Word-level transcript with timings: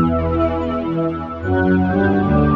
Thank 0.00 0.14
you. 2.44 2.49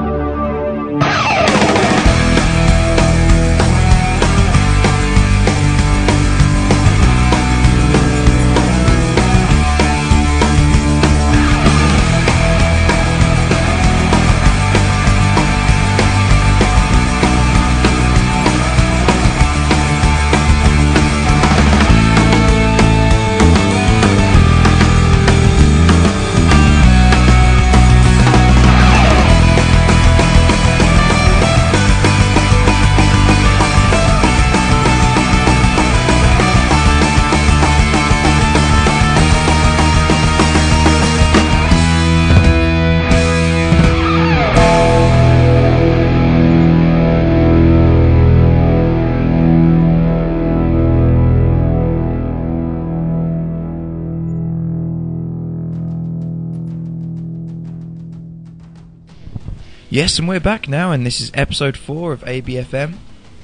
Yes, 59.95 60.19
and 60.19 60.27
we're 60.27 60.41
back 60.41 60.67
now, 60.67 60.91
and 60.91 61.07
this 61.07 61.21
is 61.21 61.31
episode 61.35 61.77
4 61.77 62.13
of 62.13 62.25
ABFM. 62.25 62.97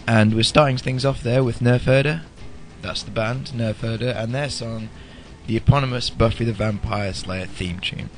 And 0.05 0.35
we're 0.35 0.43
starting 0.43 0.79
things 0.79 1.05
off 1.05 1.23
there 1.23 1.45
with 1.45 1.61
Nerf 1.61 1.83
Herder. 1.83 2.23
That's 2.83 3.05
the 3.05 3.13
band, 3.13 3.53
Nerf 3.55 3.77
Herder, 3.77 4.09
and 4.09 4.35
their 4.35 4.51
song, 4.51 4.89
the 5.47 5.57
eponymous 5.57 6.11
Buffy 6.11 6.45
the 6.45 6.53
Vampire 6.53 7.15
Slayer 7.15 7.47
theme 7.47 7.79
tune. 7.79 8.11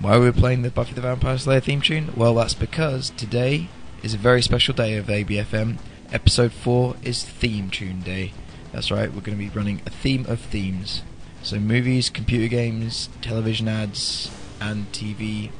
Why 0.00 0.14
are 0.14 0.20
we 0.20 0.30
playing 0.30 0.62
the 0.62 0.70
Buffy 0.70 0.94
the 0.94 1.00
Vampire 1.00 1.36
Slayer 1.36 1.58
theme 1.58 1.80
tune? 1.80 2.12
Well, 2.16 2.36
that's 2.36 2.54
because 2.54 3.10
today 3.10 3.66
is 4.04 4.14
a 4.14 4.18
very 4.18 4.40
special 4.40 4.72
day 4.72 4.96
of 4.96 5.06
ABFM. 5.06 5.78
Episode 6.12 6.52
4 6.52 6.94
is 7.02 7.24
Theme 7.24 7.70
Tune 7.70 8.02
Day. 8.02 8.34
That's 8.70 8.92
right, 8.92 9.12
we're 9.12 9.20
going 9.20 9.36
to 9.36 9.44
be 9.44 9.48
running 9.48 9.82
a 9.84 9.90
theme 9.90 10.26
of 10.26 10.38
themes. 10.38 11.02
So, 11.42 11.58
movies, 11.58 12.08
computer 12.08 12.46
games, 12.46 13.08
television 13.20 13.66
ads, 13.66 14.30
and 14.60 14.92
TV 14.92 15.50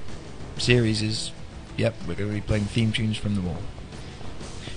series 0.59 1.03
Yep, 1.77 1.95
we're 2.07 2.15
going 2.15 2.29
to 2.31 2.35
be 2.35 2.41
playing 2.41 2.65
theme 2.65 2.93
tunes 2.93 3.17
from 3.17 3.35
them 3.35 3.49
all. 3.49 3.63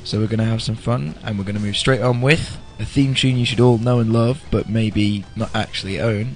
So 0.03 0.19
we're 0.19 0.27
going 0.27 0.39
to 0.39 0.45
have 0.45 0.61
some 0.61 0.75
fun, 0.75 1.15
and 1.23 1.37
we're 1.37 1.43
going 1.43 1.55
to 1.55 1.61
move 1.61 1.77
straight 1.77 2.01
on 2.01 2.21
with 2.21 2.57
a 2.79 2.85
theme 2.85 3.13
tune 3.13 3.37
you 3.37 3.45
should 3.45 3.59
all 3.59 3.77
know 3.77 3.99
and 3.99 4.13
love, 4.13 4.43
but 4.51 4.69
maybe 4.69 5.25
not 5.35 5.53
actually 5.55 5.99
own. 5.99 6.35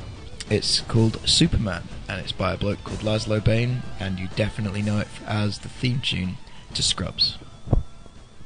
It's 0.50 0.82
called 0.82 1.26
Superman, 1.28 1.84
and 2.10 2.20
it's 2.20 2.32
by 2.32 2.54
a 2.54 2.58
bloke 2.58 2.84
called 2.84 3.00
Lazlo 3.00 3.44
Bane, 3.44 3.84
and 4.00 4.20
you 4.20 4.28
definitely 4.36 4.82
know 4.82 5.00
it 5.00 5.08
as 5.26 5.60
the 5.60 5.70
theme 5.70 6.02
tune 6.02 6.38
to 6.74 6.84
Scrubs. 6.84 7.38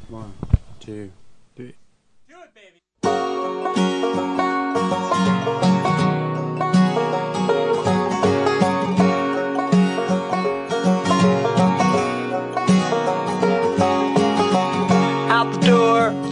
One, 0.10 0.34
two, 0.80 1.12
three. 1.56 1.74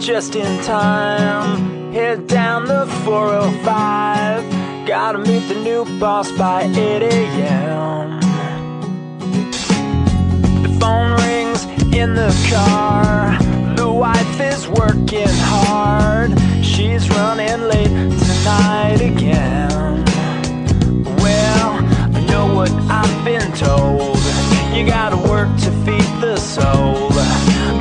Just 0.04 0.36
in 0.36 0.62
time. 0.62 1.90
Head 1.94 2.26
down 2.26 2.66
the 2.66 2.86
405. 3.06 4.86
Gotta 4.86 5.16
meet 5.16 5.48
the 5.48 5.54
new 5.54 5.86
boss 5.98 6.30
by 6.32 6.64
8 6.64 7.02
a.m. 7.02 8.20
The 10.62 10.76
phone 10.78 11.12
rings 11.22 11.64
in 11.94 12.14
the 12.14 12.30
car. 12.52 13.38
The 13.76 13.90
wife 13.90 14.40
is 14.40 14.68
working 14.68 15.34
hard. 15.50 16.38
She's 16.62 17.08
running 17.08 17.62
late 17.62 17.88
tonight 17.88 19.00
again. 19.00 20.04
Well, 21.16 21.70
I 22.14 22.26
know 22.28 22.54
what 22.54 22.70
I've 22.90 23.24
been 23.24 23.50
told. 23.52 24.18
You 24.76 24.84
gotta 24.84 25.16
work 25.16 25.48
to 25.60 25.70
feed 25.86 26.10
the 26.20 26.36
soul. 26.36 27.08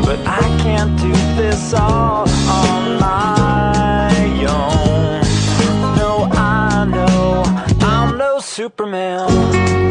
But 0.05 0.19
I 0.25 0.41
can't 0.63 1.02
all 1.71 2.27
on 2.49 2.99
my 2.99 4.45
own. 4.49 5.21
No, 5.95 6.27
I 6.33 6.85
know 6.85 7.43
I'm 7.79 8.17
no 8.17 8.39
Superman. 8.39 9.82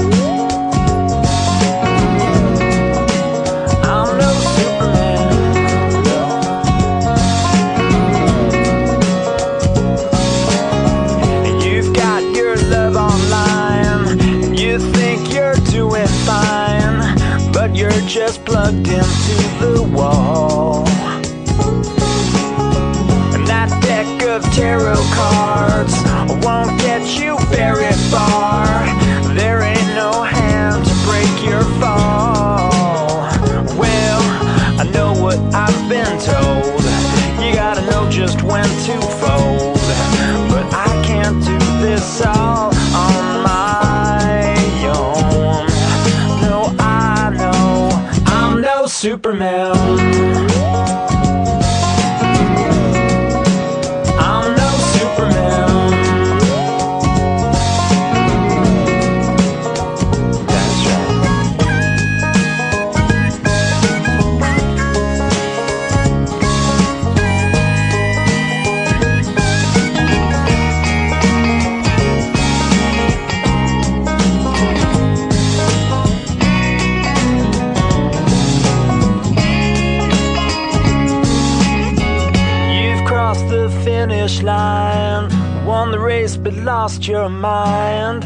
Lost 86.83 87.07
your 87.07 87.29
mind. 87.29 88.23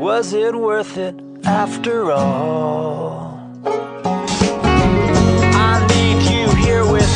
Was 0.00 0.32
it 0.32 0.52
worth 0.52 0.98
it 0.98 1.14
after 1.44 2.10
all? 2.10 3.38
I 5.70 5.86
need 5.94 6.20
you 6.32 6.46
here 6.64 6.84
with 6.92 7.07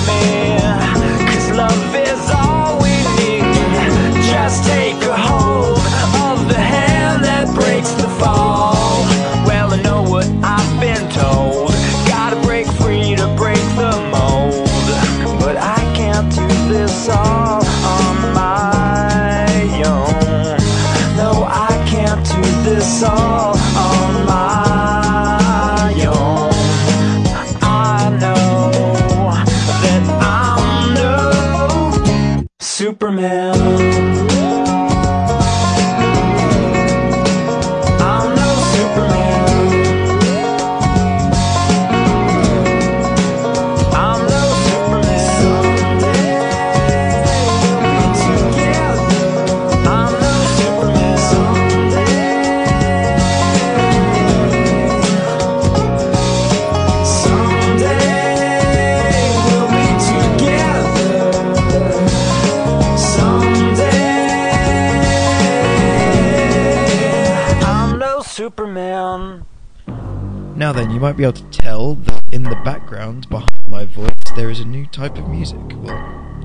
might 71.12 71.19
be 71.19 71.25
able 71.25 71.32
to 71.35 71.59
tell 71.59 71.94
that 71.94 72.23
in 72.32 72.43
the 72.43 72.56
background 72.64 73.29
behind 73.29 73.69
my 73.69 73.85
voice 73.85 74.09
there 74.35 74.49
is 74.49 74.61
a 74.61 74.64
new 74.64 74.87
type 74.87 75.19
of 75.19 75.29
music. 75.29 75.61
Well, 75.75 76.00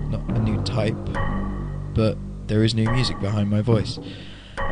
not 0.10 0.28
a 0.28 0.40
new 0.40 0.62
type, 0.64 0.98
but 1.94 2.18
there 2.48 2.66
is 2.66 2.75
new 2.75 2.90
music 2.92 3.18
behind 3.22 3.50
my 3.50 3.62
voice. 3.62 3.98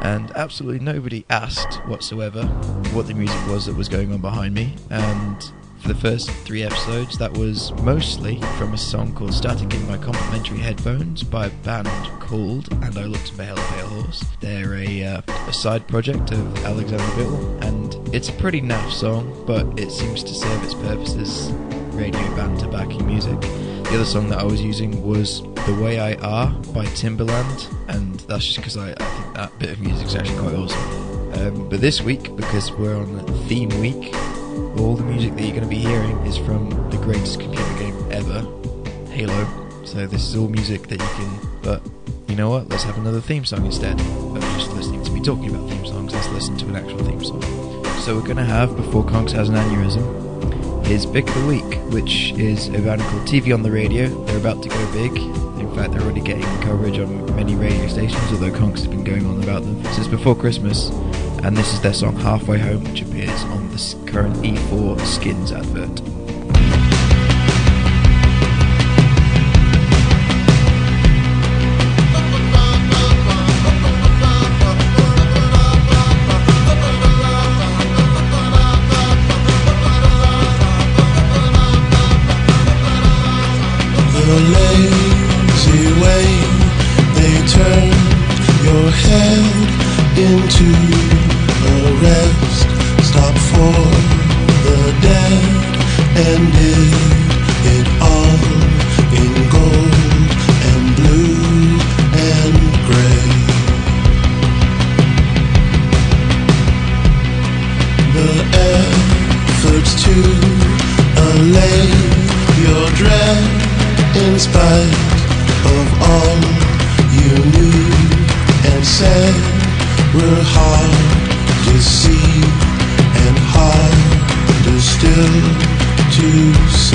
And 0.02 0.32
absolutely 0.32 0.80
nobody 0.80 1.24
asked 1.30 1.76
whatsoever 1.88 2.44
what 2.92 3.08
the 3.08 3.14
music 3.14 3.40
was 3.48 3.68
that 3.68 3.78
was 3.78 3.88
going 3.88 4.12
on 4.12 4.20
behind 4.20 4.54
me. 4.54 4.74
And 4.90 5.42
for 5.86 5.94
the 5.94 6.00
first 6.00 6.32
three 6.32 6.64
episodes, 6.64 7.16
that 7.20 7.32
was 7.38 7.72
mostly 7.84 8.42
from 8.58 8.74
a 8.74 8.78
song 8.78 9.14
called 9.14 9.32
Static 9.32 9.72
in 9.72 9.88
My 9.88 10.00
Complimentary 10.00 10.58
Headphones 10.58 11.22
by 11.22 11.46
a 11.46 11.50
band 11.64 11.88
called 12.20 12.72
And 12.84 12.98
I 12.98 13.04
Looked 13.04 13.40
at 13.40 13.56
a 13.56 13.62
Pale 13.62 13.88
Horse. 13.90 14.26
They're 14.40 14.74
a, 14.74 15.04
uh, 15.04 15.22
a 15.48 15.54
side 15.54 15.88
project 15.88 16.32
of 16.32 16.66
Alexander 16.66 17.16
Bill, 17.16 17.64
and 17.64 18.16
it's 18.16 18.30
a 18.30 18.34
pretty 18.34 18.62
naff 18.62 18.92
song, 18.92 19.44
but 19.46 19.80
it 19.80 19.92
seems 19.92 20.24
to 20.24 20.34
serve 20.34 20.64
its 20.64 20.74
purpose 20.74 21.14
as 21.18 21.52
radio 21.94 22.36
banter 22.36 22.68
backing 22.68 23.06
music. 23.06 23.40
The 23.42 23.92
other 23.94 24.06
song 24.06 24.30
that 24.30 24.40
I 24.40 24.44
was 24.44 24.64
using 24.64 25.06
was 25.06 25.44
The 25.68 25.78
Way 25.80 26.00
I 26.00 26.16
Are 26.16 26.50
by 26.74 26.86
Timbaland, 26.86 27.72
and 27.90 28.20
that's 28.22 28.46
just 28.46 28.58
because 28.58 28.76
I, 28.76 28.94
I 28.94 28.96
think 28.96 29.36
that 29.36 29.60
bit 29.60 29.70
of 29.70 29.82
music 29.82 30.08
is 30.08 30.16
actually 30.16 30.40
quite 30.40 30.56
awesome. 30.56 31.06
Um, 31.34 31.70
but 31.70 31.80
this 31.80 32.02
week, 32.02 32.36
because 32.36 32.72
we're 32.72 32.96
on 32.96 33.24
theme 33.48 33.70
week, 33.82 34.16
all 34.80 34.96
the 34.96 35.04
music 35.04 35.36
that 35.36 35.42
you're 35.42 35.52
going 35.52 35.64
to 35.64 35.70
be 35.70 35.78
hearing 35.78 36.18
is 36.26 36.38
from 36.38 36.70
the 36.90 36.98
greatest 36.98 37.40
computer 37.40 37.74
game 37.78 37.96
ever, 38.12 38.42
Halo. 39.12 39.86
So 39.86 40.08
this 40.08 40.24
is 40.24 40.36
all 40.36 40.50
music 40.50 40.88
that 40.88 41.00
you 41.00 41.08
can. 41.08 41.40
But 41.62 41.82
you 42.28 42.36
know 42.36 42.50
what? 42.50 42.70
Let's 42.70 42.84
have 42.84 42.98
another 42.98 43.22
theme 43.22 43.46
song 43.46 43.66
instead 43.66 44.00
of 44.00 44.42
just 44.58 44.72
listening 44.72 45.04
to 45.04 45.12
me 45.12 45.22
talking 45.22 45.50
about 45.50 45.70
theme 45.70 45.86
songs. 45.86 46.14
Let's 46.14 46.30
listen 46.30 46.58
to 46.58 46.66
an 46.68 46.76
actual 46.76 47.00
theme 47.00 47.24
song. 47.24 47.42
So 48.00 48.16
we're 48.16 48.24
going 48.24 48.38
to 48.38 48.44
have 48.44 48.76
before 48.76 49.04
Conks 49.04 49.32
has 49.32 49.50
an 49.50 49.56
aneurysm 49.56 50.26
is 50.88 51.06
Pick 51.06 51.26
the 51.26 51.46
Week, 51.48 51.80
which 51.92 52.32
is 52.34 52.68
a 52.68 52.80
band 52.80 53.02
called 53.02 53.28
TV 53.28 53.54
on 53.54 53.64
the 53.64 53.72
Radio. 53.72 54.08
They're 54.26 54.38
about 54.38 54.62
to 54.62 54.70
go 54.70 54.92
big. 54.94 55.18
In 55.18 55.74
fact, 55.76 55.94
they're 55.94 56.02
already 56.02 56.22
getting 56.22 56.44
coverage 56.62 57.00
on 57.00 57.36
many 57.36 57.56
radio 57.56 57.88
stations, 57.88 58.22
although 58.32 58.52
Conks 58.52 58.80
has 58.80 58.88
been 58.88 59.04
going 59.04 59.26
on 59.26 59.42
about 59.42 59.64
them 59.64 59.84
since 59.94 60.08
before 60.08 60.36
Christmas. 60.36 60.92
And 61.46 61.56
this 61.56 61.74
is 61.76 61.82
their 61.82 61.94
song 61.94 62.16
Halfway 62.16 62.58
Home, 62.58 62.84
which 62.86 63.04
appears 63.04 63.44
on 63.44 63.70
the 63.70 64.12
current 64.12 64.36
E4 64.38 65.00
Skins 65.06 65.52
advert. 65.52 66.02
Into 90.18 91.25
rest 92.02 92.68
stop 93.04 93.36
for 93.52 93.78
the 94.66 94.80
dead 95.02 95.66
and 96.28 96.44
it 97.74 97.88
all 98.02 98.40
in 99.22 99.34
gold 99.56 100.32
and 100.70 100.84
blue 101.00 101.36
and 102.30 102.56
gray. 102.88 103.26
The 108.16 108.32
efforts 108.72 109.92
to 110.04 110.16
allay 111.28 111.82
your 112.64 112.86
dread 113.00 113.40
in 114.16 114.40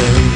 say. 0.00 0.29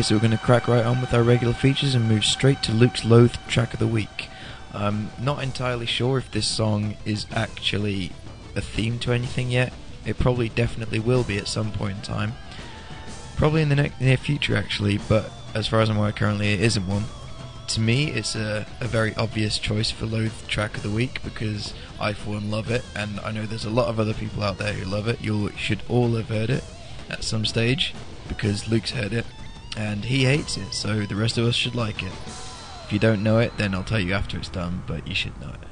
Okay, 0.00 0.06
so 0.06 0.14
we're 0.14 0.20
going 0.22 0.30
to 0.30 0.38
crack 0.38 0.66
right 0.66 0.86
on 0.86 1.02
with 1.02 1.12
our 1.12 1.22
regular 1.22 1.52
features 1.52 1.94
and 1.94 2.08
move 2.08 2.24
straight 2.24 2.62
to 2.62 2.72
Luke's 2.72 3.04
Loathed 3.04 3.38
track 3.48 3.74
of 3.74 3.80
the 3.80 3.86
week. 3.86 4.30
I'm 4.72 5.10
not 5.20 5.42
entirely 5.42 5.84
sure 5.84 6.16
if 6.16 6.30
this 6.30 6.46
song 6.46 6.96
is 7.04 7.26
actually 7.32 8.12
a 8.56 8.62
theme 8.62 8.98
to 9.00 9.12
anything 9.12 9.50
yet. 9.50 9.74
It 10.06 10.18
probably 10.18 10.48
definitely 10.48 11.00
will 11.00 11.22
be 11.22 11.36
at 11.36 11.48
some 11.48 11.70
point 11.70 11.96
in 11.96 12.02
time. 12.02 12.32
Probably 13.36 13.60
in 13.60 13.68
the 13.68 13.76
ne- 13.76 13.92
near 14.00 14.16
future, 14.16 14.56
actually, 14.56 14.96
but 15.06 15.30
as 15.54 15.66
far 15.66 15.82
as 15.82 15.90
I'm 15.90 15.98
aware, 15.98 16.12
currently 16.12 16.54
it 16.54 16.62
isn't 16.62 16.86
one. 16.86 17.04
To 17.68 17.80
me, 17.82 18.10
it's 18.10 18.34
a, 18.34 18.64
a 18.80 18.86
very 18.86 19.14
obvious 19.16 19.58
choice 19.58 19.90
for 19.90 20.06
Loathed 20.06 20.48
track 20.48 20.78
of 20.78 20.82
the 20.82 20.88
week 20.88 21.22
because 21.22 21.74
I, 22.00 22.14
for 22.14 22.30
one, 22.30 22.50
love 22.50 22.70
it, 22.70 22.86
and 22.96 23.20
I 23.20 23.32
know 23.32 23.44
there's 23.44 23.66
a 23.66 23.70
lot 23.70 23.88
of 23.88 24.00
other 24.00 24.14
people 24.14 24.42
out 24.42 24.56
there 24.56 24.72
who 24.72 24.90
love 24.90 25.08
it. 25.08 25.20
You 25.20 25.52
should 25.58 25.82
all 25.90 26.14
have 26.14 26.30
heard 26.30 26.48
it 26.48 26.64
at 27.10 27.22
some 27.22 27.44
stage 27.44 27.92
because 28.28 28.66
Luke's 28.66 28.92
heard 28.92 29.12
it 29.12 29.26
and 29.76 30.04
he 30.04 30.24
hates 30.24 30.56
it, 30.56 30.72
so 30.72 31.06
the 31.06 31.16
rest 31.16 31.38
of 31.38 31.46
us 31.46 31.54
should 31.54 31.74
like 31.74 32.02
it. 32.02 32.12
If 32.84 32.92
you 32.92 32.98
don't 32.98 33.22
know 33.22 33.38
it, 33.38 33.56
then 33.56 33.74
I'll 33.74 33.84
tell 33.84 34.00
you 34.00 34.12
after 34.12 34.36
it's 34.36 34.48
done, 34.48 34.82
but 34.86 35.06
you 35.06 35.14
should 35.14 35.40
know 35.40 35.50
it. 35.50 35.69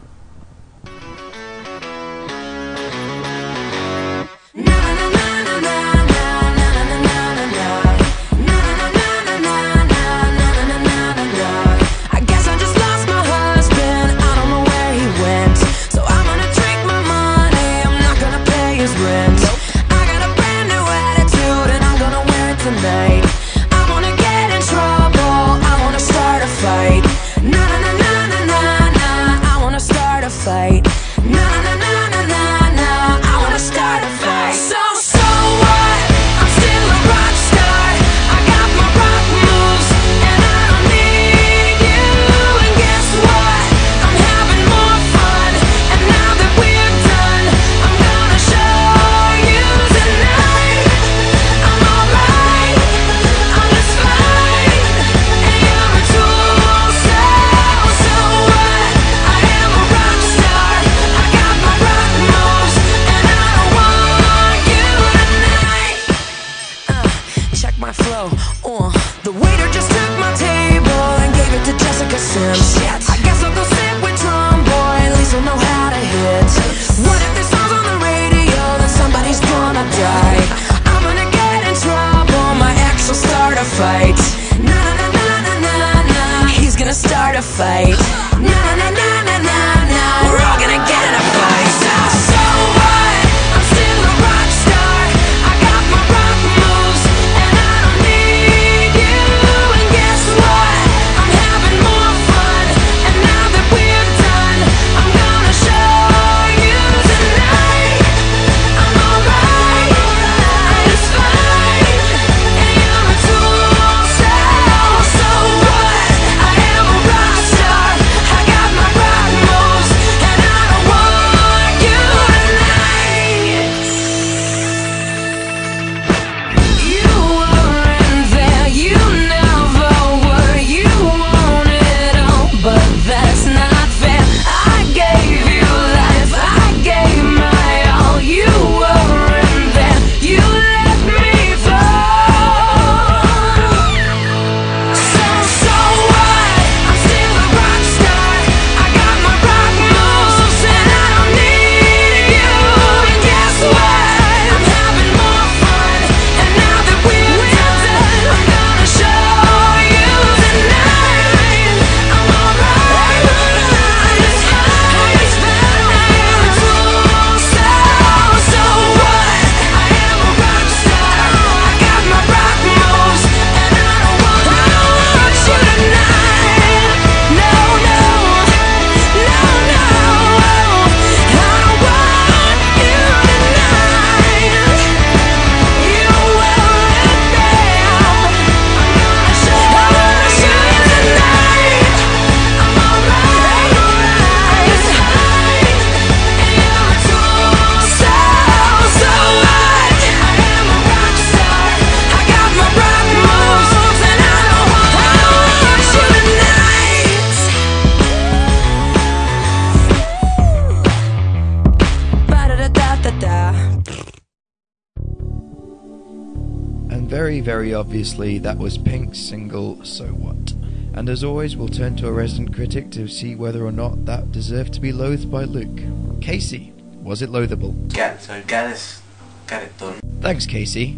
Very, 217.58 217.74
obviously, 217.74 218.38
that 218.38 218.56
was 218.56 218.78
Pink's 218.78 219.18
single, 219.18 219.84
So 219.84 220.06
What? 220.06 220.52
And 220.94 221.08
as 221.08 221.24
always, 221.24 221.56
we'll 221.56 221.66
turn 221.66 221.96
to 221.96 222.06
a 222.06 222.12
resident 222.12 222.54
critic 222.54 222.92
to 222.92 223.08
see 223.08 223.34
whether 223.34 223.66
or 223.66 223.72
not 223.72 224.04
that 224.04 224.30
deserved 224.30 224.74
to 224.74 224.80
be 224.80 224.92
loathed 224.92 225.28
by 225.28 225.42
Luke. 225.42 225.80
Casey, 226.20 226.72
was 227.02 227.20
it 227.20 227.30
loathable? 227.30 227.92
Get 227.92 228.22
so 228.22 228.40
get 228.46 228.70
it, 228.70 229.00
get 229.48 229.64
it 229.64 229.76
done. 229.76 229.98
Thanks, 230.20 230.46
Casey. 230.46 230.92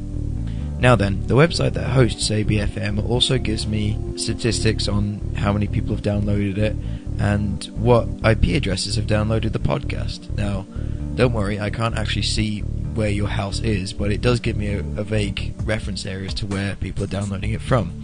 Now 0.78 0.96
then, 0.96 1.26
the 1.28 1.34
website 1.34 1.72
that 1.72 1.92
hosts 1.92 2.28
ABFM 2.28 3.08
also 3.08 3.38
gives 3.38 3.66
me 3.66 3.96
statistics 4.16 4.86
on 4.86 5.32
how 5.36 5.54
many 5.54 5.66
people 5.66 5.94
have 5.94 6.04
downloaded 6.04 6.58
it 6.58 6.76
and 7.18 7.64
what 7.74 8.06
IP 8.22 8.54
addresses 8.54 8.96
have 8.96 9.06
downloaded 9.06 9.52
the 9.52 9.58
podcast. 9.58 10.28
Now, 10.36 10.66
don't 11.14 11.32
worry, 11.32 11.58
I 11.58 11.70
can't 11.70 11.96
actually 11.96 12.28
see 12.36 12.64
where 12.94 13.08
your 13.08 13.28
house 13.28 13.60
is, 13.60 13.92
but 13.92 14.10
it 14.10 14.20
does 14.20 14.40
give 14.40 14.56
me 14.56 14.68
a, 14.68 14.78
a 14.78 15.04
vague 15.04 15.54
reference 15.64 16.06
area 16.06 16.26
as 16.26 16.34
to 16.34 16.46
where 16.46 16.76
people 16.76 17.04
are 17.04 17.08
downloading 17.08 17.52
it 17.52 17.60
from. 17.60 18.02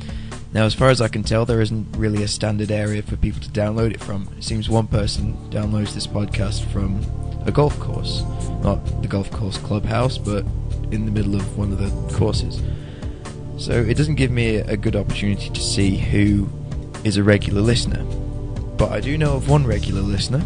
Now, 0.52 0.64
as 0.64 0.74
far 0.74 0.88
as 0.88 1.00
I 1.00 1.08
can 1.08 1.22
tell, 1.22 1.44
there 1.44 1.60
isn't 1.60 1.96
really 1.96 2.22
a 2.22 2.28
standard 2.28 2.70
area 2.70 3.02
for 3.02 3.16
people 3.16 3.40
to 3.42 3.48
download 3.50 3.92
it 3.92 4.00
from. 4.00 4.28
It 4.38 4.44
seems 4.44 4.70
one 4.70 4.86
person 4.86 5.34
downloads 5.50 5.92
this 5.92 6.06
podcast 6.06 6.64
from 6.72 7.00
a 7.46 7.52
golf 7.52 7.78
course. 7.78 8.22
Not 8.62 9.02
the 9.02 9.08
golf 9.08 9.30
course 9.30 9.58
clubhouse, 9.58 10.18
but 10.18 10.44
in 10.90 11.04
the 11.04 11.10
middle 11.10 11.34
of 11.34 11.58
one 11.58 11.72
of 11.72 11.78
the 11.78 12.16
courses. 12.16 12.62
So 13.58 13.72
it 13.72 13.96
doesn't 13.96 14.14
give 14.14 14.30
me 14.30 14.56
a, 14.56 14.66
a 14.68 14.76
good 14.76 14.96
opportunity 14.96 15.50
to 15.50 15.60
see 15.60 15.96
who 15.96 16.48
is 17.04 17.16
a 17.16 17.22
regular 17.22 17.60
listener. 17.60 18.02
But 18.76 18.92
I 18.92 19.00
do 19.00 19.16
know 19.18 19.34
of 19.34 19.48
one 19.48 19.66
regular 19.66 20.02
listener, 20.02 20.42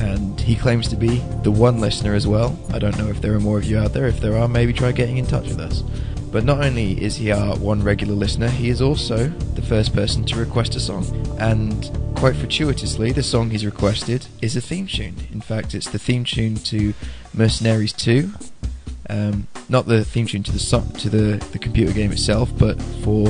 and 0.00 0.40
he 0.40 0.54
claims 0.54 0.88
to 0.88 0.96
be 0.96 1.18
the 1.42 1.50
one 1.50 1.80
listener 1.80 2.14
as 2.14 2.26
well. 2.26 2.58
I 2.72 2.78
don't 2.78 2.96
know 2.98 3.08
if 3.08 3.20
there 3.20 3.34
are 3.34 3.40
more 3.40 3.58
of 3.58 3.64
you 3.64 3.78
out 3.78 3.92
there. 3.92 4.06
If 4.06 4.20
there 4.20 4.36
are, 4.36 4.48
maybe 4.48 4.72
try 4.72 4.92
getting 4.92 5.16
in 5.18 5.26
touch 5.26 5.48
with 5.48 5.60
us. 5.60 5.82
But 6.30 6.44
not 6.44 6.62
only 6.62 7.02
is 7.02 7.16
he 7.16 7.32
our 7.32 7.56
one 7.56 7.82
regular 7.82 8.14
listener, 8.14 8.48
he 8.48 8.68
is 8.68 8.82
also 8.82 9.28
the 9.28 9.62
first 9.62 9.94
person 9.94 10.24
to 10.26 10.36
request 10.36 10.74
a 10.74 10.80
song. 10.80 11.06
And 11.38 11.90
quite 12.16 12.36
fortuitously, 12.36 13.12
the 13.12 13.22
song 13.22 13.50
he's 13.50 13.64
requested 13.64 14.26
is 14.42 14.56
a 14.56 14.60
theme 14.60 14.86
tune. 14.86 15.14
In 15.32 15.40
fact, 15.40 15.74
it's 15.74 15.88
the 15.88 15.98
theme 15.98 16.24
tune 16.24 16.56
to 16.56 16.92
Mercenaries 17.32 17.92
2. 17.92 18.30
Um, 19.08 19.46
not 19.68 19.86
the 19.86 20.04
theme 20.04 20.26
tune 20.26 20.42
to 20.42 20.52
the 20.52 20.58
to 20.98 21.08
the, 21.08 21.44
the 21.52 21.58
computer 21.58 21.92
game 21.92 22.12
itself, 22.12 22.50
but 22.58 22.80
for 23.02 23.28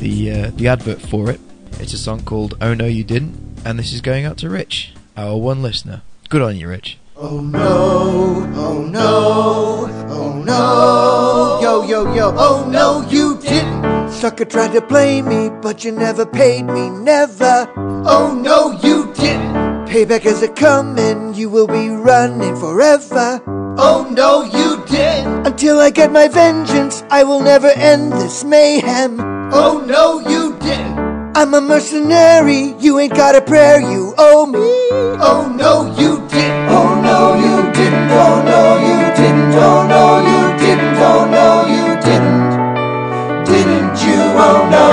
the 0.00 0.30
uh, 0.30 0.50
the 0.56 0.68
advert 0.68 1.00
for 1.00 1.30
it. 1.30 1.40
It's 1.78 1.92
a 1.92 1.98
song 1.98 2.22
called 2.24 2.56
"Oh 2.60 2.74
No 2.74 2.86
You 2.86 3.04
Didn't," 3.04 3.62
and 3.64 3.78
this 3.78 3.92
is 3.92 4.00
going 4.00 4.24
out 4.24 4.36
to 4.38 4.50
Rich, 4.50 4.94
our 5.16 5.36
one 5.36 5.62
listener. 5.62 6.02
Good 6.28 6.42
on 6.42 6.56
you, 6.56 6.68
Rich. 6.68 6.98
Oh 7.16 7.40
no, 7.40 8.48
oh 8.56 8.82
no, 8.82 9.86
oh 10.08 10.42
no, 10.44 11.60
yo 11.62 11.86
yo 11.86 12.14
yo, 12.14 12.34
oh 12.36 12.68
no 12.68 13.06
you 13.08 13.38
didn't. 13.38 14.10
Sucker 14.10 14.44
tried 14.44 14.72
to 14.72 14.80
play 14.80 15.22
me, 15.22 15.50
but 15.60 15.84
you 15.84 15.92
never 15.92 16.24
paid 16.26 16.64
me, 16.64 16.90
never. 16.90 17.70
Oh 17.76 18.34
no 18.34 18.72
you 18.82 19.12
didn't. 19.14 19.52
Payback 19.86 20.24
is 20.24 20.42
a 20.42 20.48
coming, 20.48 21.34
you 21.34 21.50
will 21.50 21.66
be 21.66 21.90
running 21.90 22.56
forever. 22.56 23.42
Oh 23.78 24.08
no 24.10 24.42
you 24.44 24.84
didn't. 24.86 25.46
Until 25.46 25.78
I 25.80 25.90
get 25.90 26.10
my 26.10 26.28
vengeance, 26.28 27.04
I 27.10 27.24
will 27.24 27.40
never 27.40 27.68
end 27.68 28.12
this 28.14 28.42
mayhem. 28.42 29.20
Oh 29.52 29.84
no 29.86 30.20
you 30.28 30.58
didn't. 30.58 31.01
I'm 31.34 31.54
a 31.54 31.62
mercenary, 31.62 32.74
you 32.78 32.98
ain't 32.98 33.14
got 33.14 33.34
a 33.34 33.40
prayer, 33.40 33.80
you 33.80 34.14
owe 34.18 34.44
me. 34.44 34.58
Oh 34.60 35.50
no, 35.56 35.86
you 35.98 36.18
didn't. 36.28 36.68
Oh 36.68 37.00
no, 37.00 37.34
you 37.34 37.72
didn't. 37.72 38.10
Oh 38.10 38.42
no, 38.44 38.76
you 38.86 38.98
didn't. 39.16 39.54
Oh 39.54 39.86
no, 39.88 40.20
you 40.28 40.58
didn't. 40.58 40.96
Oh 40.98 41.24
no, 41.30 41.66
you 41.72 42.00
didn't. 42.04 43.44
Didn't 43.46 43.96
you? 44.04 44.20
Oh 44.36 44.68
no, 44.76 44.88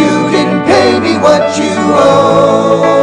you 0.00 0.30
didn't 0.30 0.64
pay 0.64 0.98
me 1.00 1.18
what 1.18 1.58
you 1.58 1.74
owe 1.76 2.97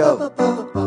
yo, 0.00 0.16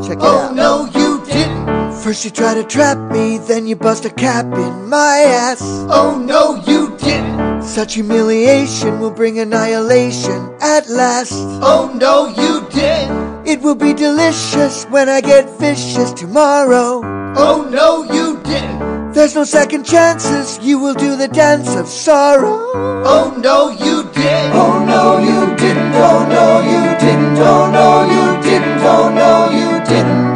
check 0.04 0.18
it 0.18 0.24
oh, 0.24 0.42
out. 0.42 0.52
Oh, 0.52 0.54
no, 0.54 0.72
you 1.00 1.24
didn't. 1.26 1.94
First 2.04 2.26
you 2.26 2.32
try 2.32 2.54
to 2.54 2.64
trap 2.64 2.98
me, 3.12 3.38
then 3.38 3.68
you 3.68 3.76
bust 3.76 4.06
a 4.06 4.10
cap 4.10 4.46
in 4.46 4.90
my 4.90 5.18
ass. 5.46 5.62
Oh, 5.90 6.18
no, 6.18 6.56
you 6.68 6.98
didn't. 6.98 7.62
Such 7.64 7.94
humiliation 7.94 9.00
will 9.00 9.12
bring 9.12 9.40
annihilation 9.40 10.40
at 10.62 10.90
last. 10.90 11.34
Oh, 11.62 11.94
no, 11.96 12.28
you 12.42 12.68
didn't. 12.70 13.48
It 13.48 13.62
will 13.62 13.76
be 13.76 13.94
delicious 13.94 14.86
when 14.86 15.08
I 15.10 15.22
get 15.22 15.48
vicious 15.60 16.12
tomorrow. 16.14 17.02
Oh, 17.36 17.68
no, 17.70 18.04
you 18.16 18.42
didn't. 18.44 19.14
There's 19.14 19.36
no 19.36 19.44
second 19.44 19.86
chances, 19.86 20.60
you 20.60 20.80
will 20.80 20.96
do 20.96 21.16
the 21.16 21.28
dance 21.28 21.76
of 21.76 21.88
sorrow. 21.88 22.58
Oh, 23.06 23.30
no, 23.38 23.70
you 23.70 24.04
didn't. 24.12 24.54
Oh, 24.58 24.84
no, 24.84 25.20
you 25.20 25.56
didn't. 25.56 25.94
Oh, 25.94 26.26
no, 26.36 26.48
you 26.72 26.82
didn't. 27.00 27.38
Oh, 27.38 27.70
no, 27.78 27.90
you 28.10 28.33
didn't. 28.64 28.82
Oh, 28.84 29.10
no, 29.10 29.50
you 29.50 29.80
didn't. 29.86 30.34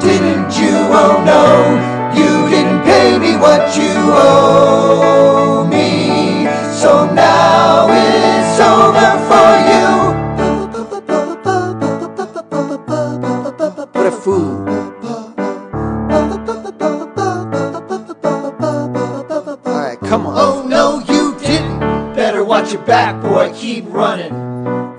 Didn't 0.00 0.52
you? 0.58 0.76
Oh, 0.92 1.22
no, 1.24 1.44
you 2.14 2.48
didn't 2.48 2.82
pay 2.82 3.18
me 3.18 3.36
what 3.36 3.76
you 3.76 3.92
owe 4.12 5.66
me. 5.70 6.46
So 6.74 7.12
now 7.12 7.88
it's 7.90 8.60
over 8.60 9.18
for 9.28 9.50
you. 9.70 10.14
What 13.92 14.06
a 14.06 14.10
fool. 14.10 14.68
Alright, 19.66 20.00
come 20.00 20.26
on. 20.26 20.34
Oh 20.36 20.66
no, 20.66 21.00
you 21.12 21.36
didn't. 21.38 21.80
Better 22.14 22.44
watch 22.44 22.72
your 22.72 22.84
back, 22.84 23.20
boy. 23.22 23.52
Keep 23.54 23.86
running. 23.88 24.53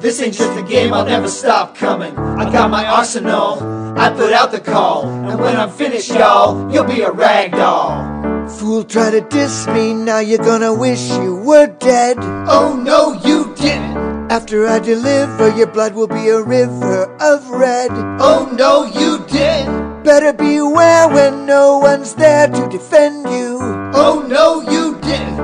This 0.05 0.21
ain't 0.21 0.35
just 0.35 0.55
a 0.55 0.61
game. 0.61 0.93
I'll 0.93 1.03
never 1.03 1.27
stop 1.27 1.75
coming. 1.75 2.15
I 2.15 2.51
got 2.51 2.69
my 2.69 2.85
arsenal. 2.85 3.57
I 3.97 4.11
put 4.11 4.33
out 4.33 4.51
the 4.51 4.59
call, 4.59 5.09
and 5.09 5.39
when 5.39 5.57
I'm 5.57 5.71
finished, 5.71 6.11
y'all, 6.11 6.71
you'll 6.71 6.83
be 6.83 7.01
a 7.01 7.11
rag 7.11 7.53
doll. 7.53 8.47
Fool 8.47 8.83
try 8.83 9.09
to 9.09 9.21
diss 9.21 9.65
me, 9.65 9.95
now 9.95 10.19
you're 10.19 10.37
gonna 10.37 10.71
wish 10.71 11.09
you 11.09 11.37
were 11.37 11.65
dead. 11.65 12.17
Oh 12.21 12.79
no, 12.79 13.13
you 13.27 13.55
didn't. 13.55 13.97
After 14.31 14.67
I 14.67 14.77
deliver, 14.77 15.49
your 15.57 15.71
blood 15.73 15.95
will 15.95 16.07
be 16.07 16.29
a 16.29 16.39
river 16.39 17.11
of 17.19 17.49
red. 17.49 17.89
Oh 18.21 18.47
no, 18.55 18.85
you 18.85 19.25
did. 19.25 19.65
Better 20.03 20.33
beware 20.33 21.07
when 21.09 21.47
no 21.47 21.79
one's 21.79 22.13
there 22.13 22.45
to 22.45 22.69
defend 22.69 23.27
you. 23.27 23.57
Oh 23.95 24.23
no, 24.29 24.61
you. 24.71 24.84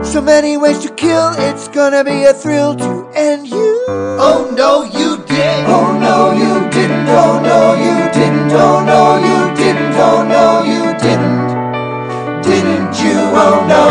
So 0.04 0.20
many 0.22 0.58
ways 0.58 0.80
to 0.80 0.90
kill, 0.94 1.32
it's 1.38 1.68
gonna 1.68 2.04
be 2.04 2.26
a 2.26 2.34
thrill 2.34 2.76
to 2.76 3.10
end 3.16 3.48
you. 3.48 3.86
Oh 3.88 4.52
no, 4.56 4.84
you 4.84 5.18
did. 5.26 5.66
Oh 5.68 5.98
no, 5.98 6.32
you 6.32 6.70
didn't. 6.70 7.08
Oh 7.08 7.40
no, 7.40 7.76
you 7.76 8.12
didn't. 8.12 8.52
Oh 8.52 8.84
no, 8.84 9.18
you 9.28 9.56
didn't. 9.56 9.94
Oh 9.96 10.24
no, 10.28 10.64
you 10.64 10.84
didn't. 11.00 12.42
Didn't 12.42 12.94
you? 13.04 13.20
Oh 13.46 13.64
no, 13.68 13.86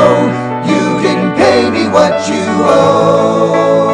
you 0.70 1.02
didn't 1.02 1.36
pay 1.36 1.70
me 1.70 1.88
what 1.88 2.28
you 2.28 2.44
owe 2.64 3.89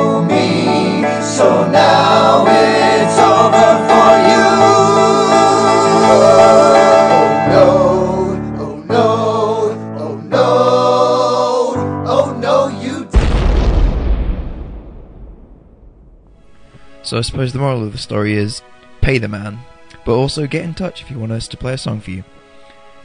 So 17.07 17.19
I 17.19 17.21
suppose 17.21 17.53
the 17.53 17.61
moral 17.61 17.85
of 17.85 17.93
the 17.93 17.99
story 17.99 18.35
is 18.35 18.63
pay 19.01 19.19
the 19.19 19.29
man, 19.29 19.61
but 20.05 20.17
also 20.17 20.49
get 20.49 20.65
in 20.65 20.75
touch 20.75 21.03
if 21.03 21.11
you 21.11 21.21
want 21.21 21.31
us 21.31 21.47
to 21.47 21.57
play 21.57 21.75
a 21.75 21.79
song 21.79 22.01
for 22.01 22.11
you. 22.11 22.25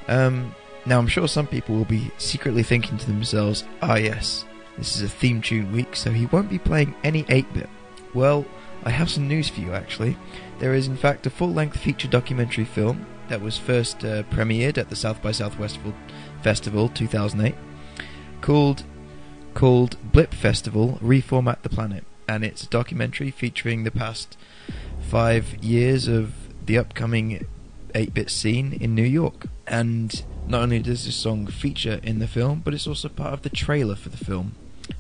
Um, 0.08 0.56
now 0.88 0.98
I'm 0.98 1.08
sure 1.08 1.28
some 1.28 1.46
people 1.46 1.76
will 1.76 1.86
be 1.86 2.10
secretly 2.18 2.64
thinking 2.64 2.98
to 2.98 3.06
themselves, 3.06 3.64
ah 3.80 3.98
yes, 3.98 4.44
this 4.76 4.96
is 4.96 5.04
a 5.04 5.08
theme 5.08 5.40
tune 5.40 5.72
week, 5.72 5.96
so 5.96 6.10
he 6.10 6.26
won't 6.26 6.50
be 6.50 6.58
playing 6.58 6.96
any 7.04 7.26
8-bit. 7.26 7.70
Well, 8.16 8.44
I 8.84 8.90
have 8.90 9.12
some 9.12 9.28
news 9.28 9.50
for 9.50 9.62
you 9.62 9.72
actually. 9.72 10.18
There 10.58 10.74
is 10.74 10.88
in 10.88 10.98
fact 10.98 11.28
a 11.28 11.30
full-length 11.30 11.78
feature 11.78 12.08
documentary 12.08 12.66
film 12.66 13.06
that 13.28 13.40
was 13.40 13.60
first 13.60 14.04
uh, 14.04 14.24
premiered 14.24 14.80
at 14.80 14.90
the 14.90 14.96
South 14.96 15.22
by 15.22 15.32
Southwest 15.32 15.78
Festival 16.42 16.90
2008 16.90 17.54
called 18.42 18.84
called 19.54 19.96
Blip 20.12 20.34
Festival 20.34 20.98
Reformat 21.04 21.62
the 21.62 21.70
Planet 21.70 22.04
and 22.32 22.46
it's 22.46 22.63
a 22.63 22.70
documentary 22.70 23.30
featuring 23.30 23.84
the 23.84 23.91
past 23.91 24.38
5 25.02 25.62
years 25.62 26.08
of 26.08 26.34
the 26.65 26.78
upcoming 26.78 27.46
8-bit 27.94 28.30
scene 28.30 28.72
in 28.80 28.96
New 28.96 29.04
York. 29.04 29.48
And 29.67 30.24
not 30.48 30.62
only 30.63 30.80
does 30.80 31.06
this 31.06 31.15
song 31.15 31.48
feature 31.48 32.00
in 32.04 32.20
the 32.20 32.28
film 32.28 32.62
but 32.63 32.74
it's 32.74 32.88
also 32.88 33.10
part 33.10 33.34
of 33.34 33.41
the 33.41 33.50
trailer 33.50 33.96
for 33.96 34.08
the 34.08 34.24
film. 34.26 34.54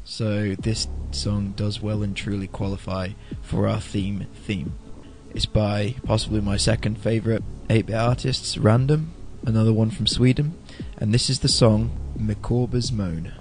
So 0.03 0.55
this 0.55 0.89
song 1.11 1.53
does 1.55 1.81
well 1.81 2.03
and 2.03 2.17
truly 2.17 2.47
qualify 2.47 3.09
for 3.41 3.65
our 3.65 3.79
theme 3.79 4.27
theme. 4.45 4.73
It's 5.33 5.45
by 5.45 5.95
possibly 6.03 6.41
my 6.41 6.57
second 6.57 6.97
favourite 6.97 7.43
8-bit 7.69 7.95
artists, 7.95 8.57
Random, 8.57 9.13
another 9.45 9.71
one 9.71 9.89
from 9.89 10.05
Sweden, 10.05 10.55
and 10.97 11.13
this 11.13 11.29
is 11.29 11.39
the 11.39 11.47
song 11.47 11.91
Mikorba's 12.19 12.91
Moan. 12.91 13.31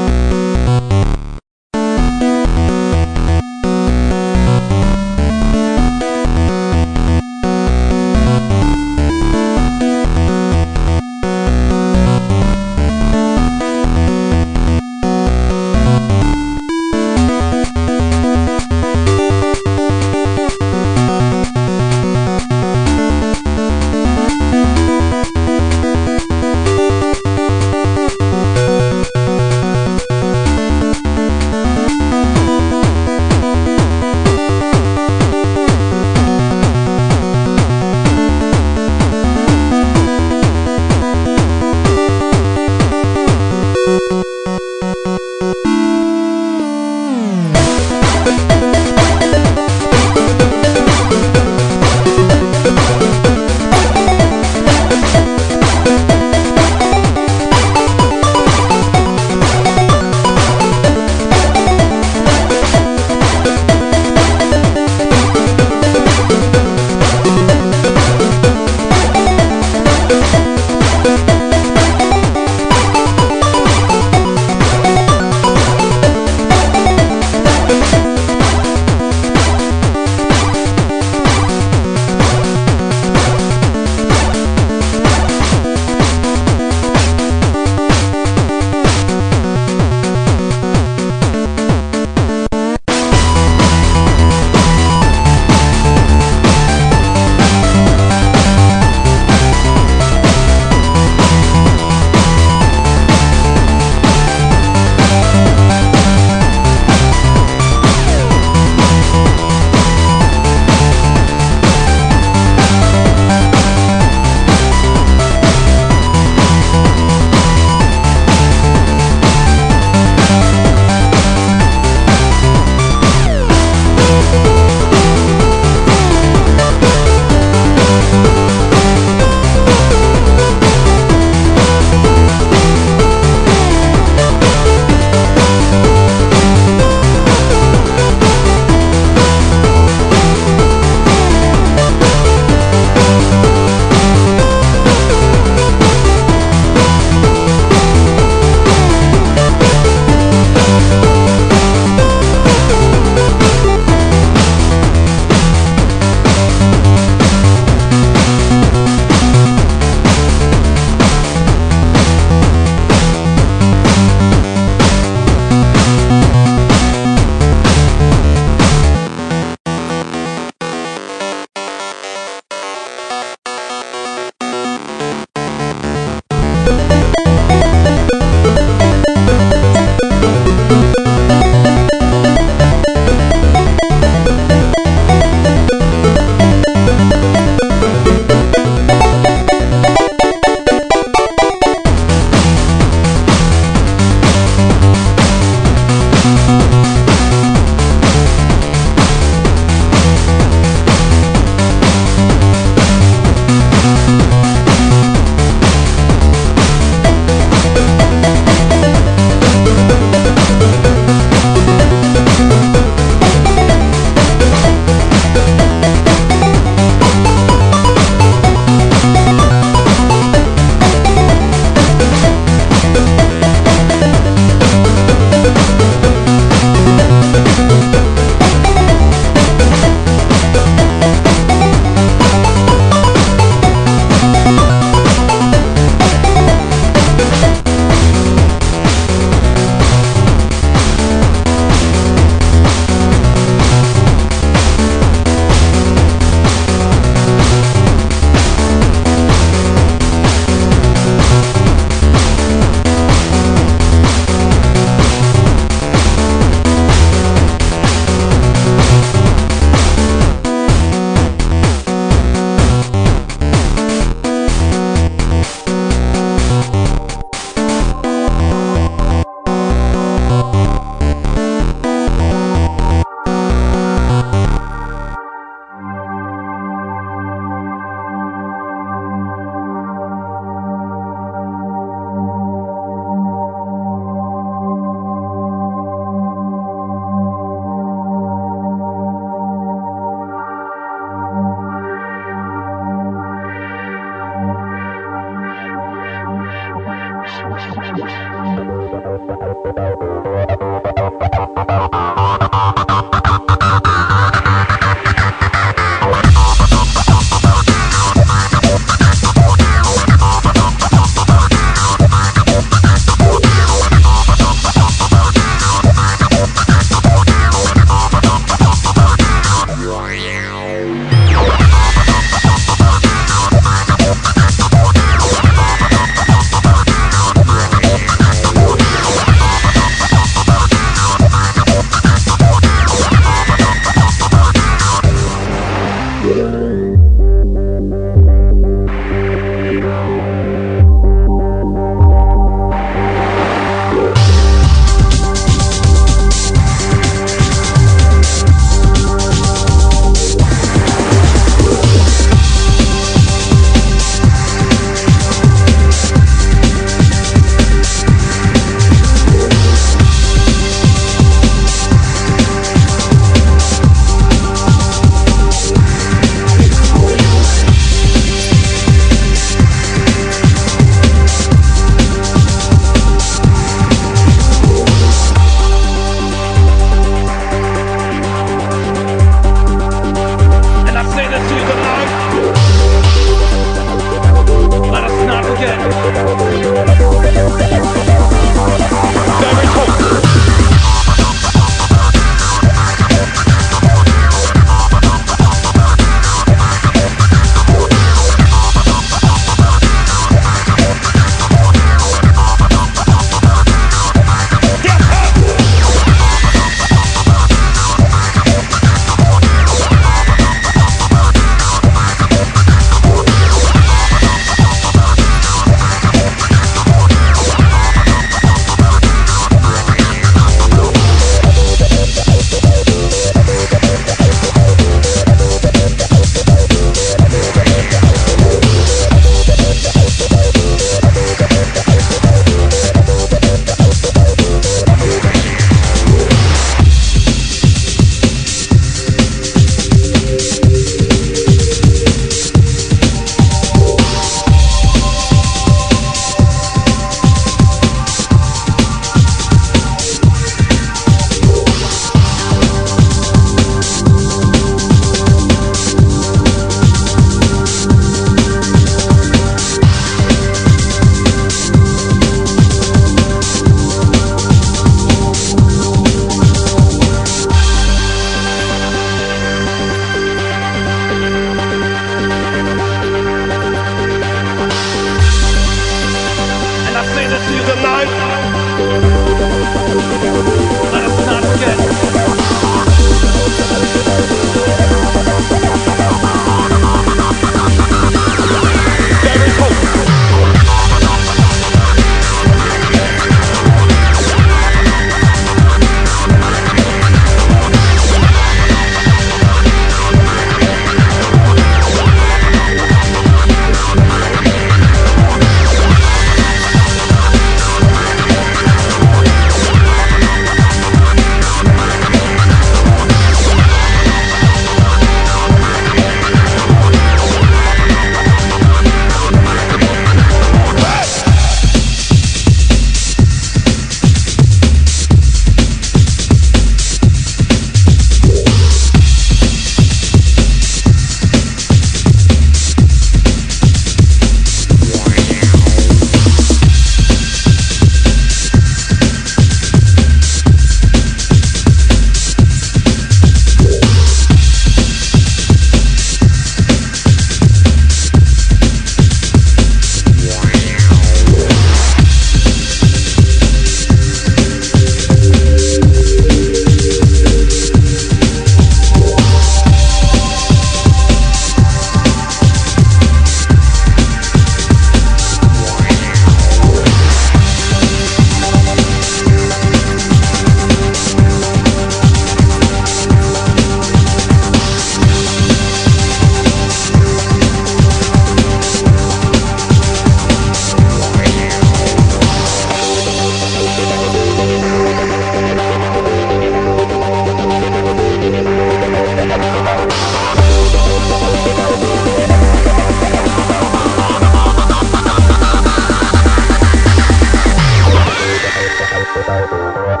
you 599.72 600.00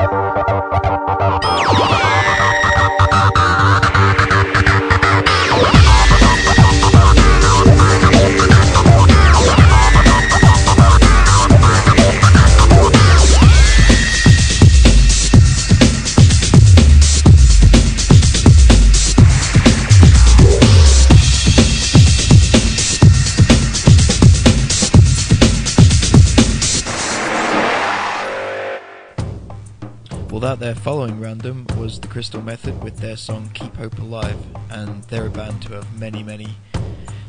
Crystal 32.10 32.42
Method 32.42 32.82
with 32.82 32.98
their 32.98 33.16
song 33.16 33.50
Keep 33.54 33.76
Hope 33.76 33.96
Alive, 34.00 34.36
and 34.68 35.04
they're 35.04 35.26
a 35.26 35.30
band 35.30 35.62
who 35.62 35.74
have 35.74 35.98
many, 35.98 36.24
many 36.24 36.56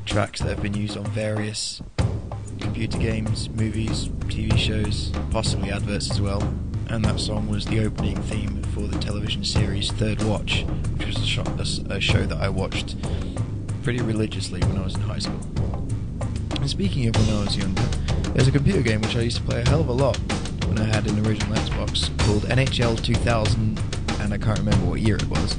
tracks 0.05 0.39
that 0.39 0.49
have 0.49 0.61
been 0.63 0.73
used 0.73 0.97
on 0.97 1.05
various 1.11 1.83
computer 2.59 2.97
games, 2.97 3.47
movies, 3.51 4.07
TV 4.25 4.57
shows, 4.57 5.11
possibly 5.29 5.71
adverts 5.71 6.09
as 6.09 6.19
well. 6.19 6.41
And 6.89 7.05
that 7.05 7.19
song 7.19 7.47
was 7.47 7.65
the 7.67 7.85
opening 7.85 8.19
theme 8.23 8.63
for 8.73 8.81
the 8.87 8.97
television 8.97 9.45
series 9.45 9.91
Third 9.91 10.23
Watch, 10.23 10.63
which 10.97 11.05
was 11.05 11.17
a, 11.17 11.27
sho- 11.27 11.43
a 11.59 11.95
a 11.97 11.99
show 12.01 12.25
that 12.25 12.39
I 12.39 12.49
watched 12.49 12.95
pretty 13.83 14.01
religiously 14.01 14.61
when 14.61 14.77
I 14.79 14.83
was 14.83 14.95
in 14.95 15.01
high 15.01 15.19
school. 15.19 15.45
And 16.55 16.67
speaking 16.67 17.07
of 17.07 17.15
when 17.15 17.37
I 17.37 17.43
was 17.43 17.55
younger, 17.55 17.83
there's 18.33 18.47
a 18.47 18.51
computer 18.51 18.81
game 18.81 19.01
which 19.01 19.15
I 19.15 19.21
used 19.21 19.37
to 19.37 19.43
play 19.43 19.61
a 19.61 19.69
hell 19.69 19.81
of 19.81 19.89
a 19.89 19.93
lot 19.93 20.17
when 20.65 20.79
I 20.79 20.85
had 20.85 21.07
an 21.07 21.23
original 21.25 21.55
Xbox 21.55 22.09
called 22.25 22.43
NHL 22.43 22.99
2000, 23.03 23.90
and 24.31 24.41
I 24.41 24.45
can't 24.45 24.59
remember 24.59 24.85
what 24.85 25.01
year 25.01 25.15
it 25.15 25.27
was. 25.27 25.55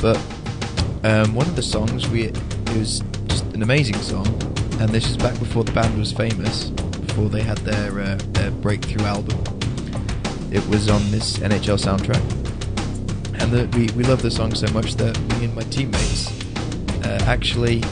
But 0.00 0.16
um, 1.04 1.34
one 1.34 1.46
of 1.46 1.56
the 1.56 1.62
songs, 1.62 2.08
we 2.08 2.24
it 2.24 2.38
was 2.76 3.02
just 3.26 3.44
an 3.52 3.62
amazing 3.62 3.96
song, 3.96 4.26
and 4.80 4.88
this 4.88 5.08
is 5.08 5.16
back 5.16 5.38
before 5.38 5.64
the 5.64 5.72
band 5.72 5.98
was 5.98 6.12
famous, 6.12 6.70
before 6.70 7.28
they 7.28 7.42
had 7.42 7.58
their 7.58 8.00
uh, 8.00 8.18
their 8.32 8.50
breakthrough 8.50 9.04
album. 9.04 9.38
It 10.50 10.66
was 10.68 10.88
on 10.88 11.10
this 11.10 11.38
NHL 11.38 11.78
soundtrack, 11.78 12.22
and 13.40 13.52
the, 13.52 13.76
we 13.76 13.88
we 13.94 14.04
love 14.04 14.22
the 14.22 14.30
song 14.30 14.54
so 14.54 14.72
much 14.72 14.94
that 14.96 15.18
me 15.38 15.44
and 15.46 15.54
my 15.54 15.62
teammates 15.62 16.28
uh, 17.04 17.22
actually 17.26 17.82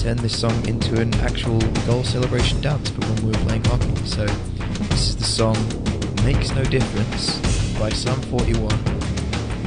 turned 0.00 0.18
this 0.20 0.38
song 0.38 0.68
into 0.68 1.00
an 1.00 1.14
actual 1.20 1.60
goal 1.86 2.04
celebration 2.04 2.60
dance 2.60 2.90
for 2.90 3.00
when 3.00 3.26
we 3.26 3.32
were 3.32 3.44
playing 3.46 3.64
hockey. 3.64 3.96
So 4.04 4.26
this 4.90 5.08
is 5.08 5.16
the 5.16 5.24
song 5.24 5.56
"Makes 6.24 6.50
No 6.54 6.64
Difference" 6.64 7.40
by 7.78 7.88
Sum 7.90 8.20
41, 8.22 8.93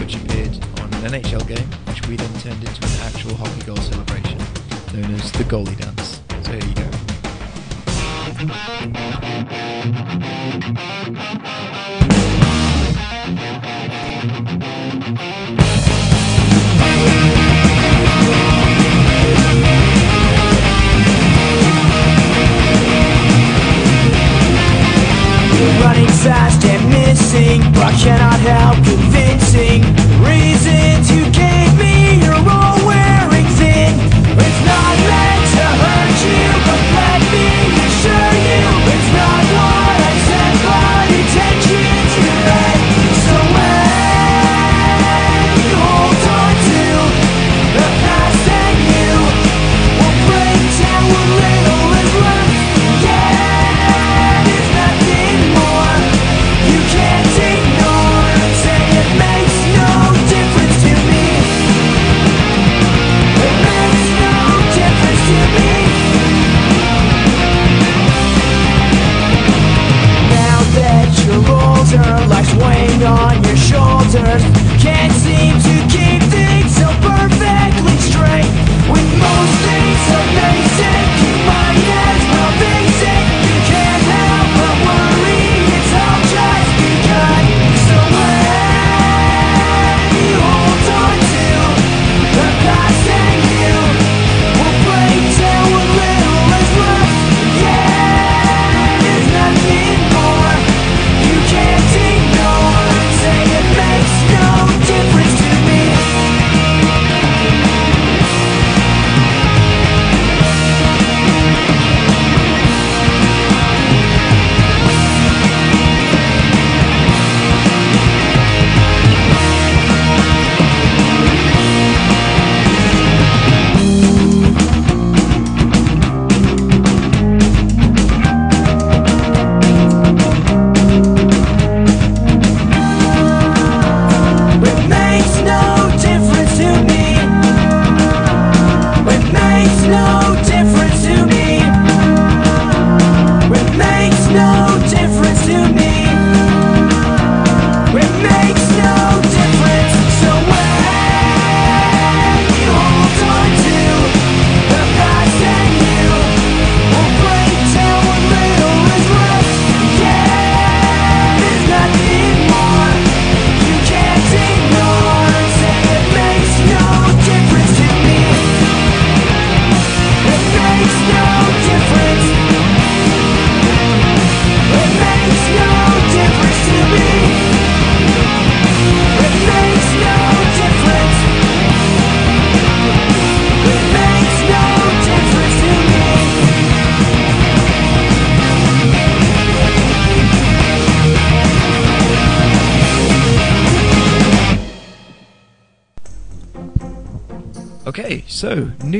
which 0.07 0.15
appeared 0.23 0.55
on 0.79 0.93
an 1.03 1.11
NHL 1.11 1.45
game, 1.45 1.67
which 1.85 2.07
we 2.07 2.15
then 2.15 2.33
turned 2.39 2.63
into 2.63 2.81
an 2.81 3.01
actual 3.01 3.35
hockey 3.35 3.61
goal 3.63 3.75
celebration, 3.75 4.37
known 4.93 5.13
as 5.15 5.33
the 5.33 5.43
goalie 5.43 5.75
dance. 5.77 6.21
So 6.43 6.53
here 6.53 6.63
you 6.63 6.75
go. 6.75 6.87
Running 25.83 26.07
fast 26.23 26.63
and 26.63 26.89
missing, 26.89 27.59
but 27.73 27.91
cannot 27.99 28.39
help 28.39 28.75
convincing 28.75 29.06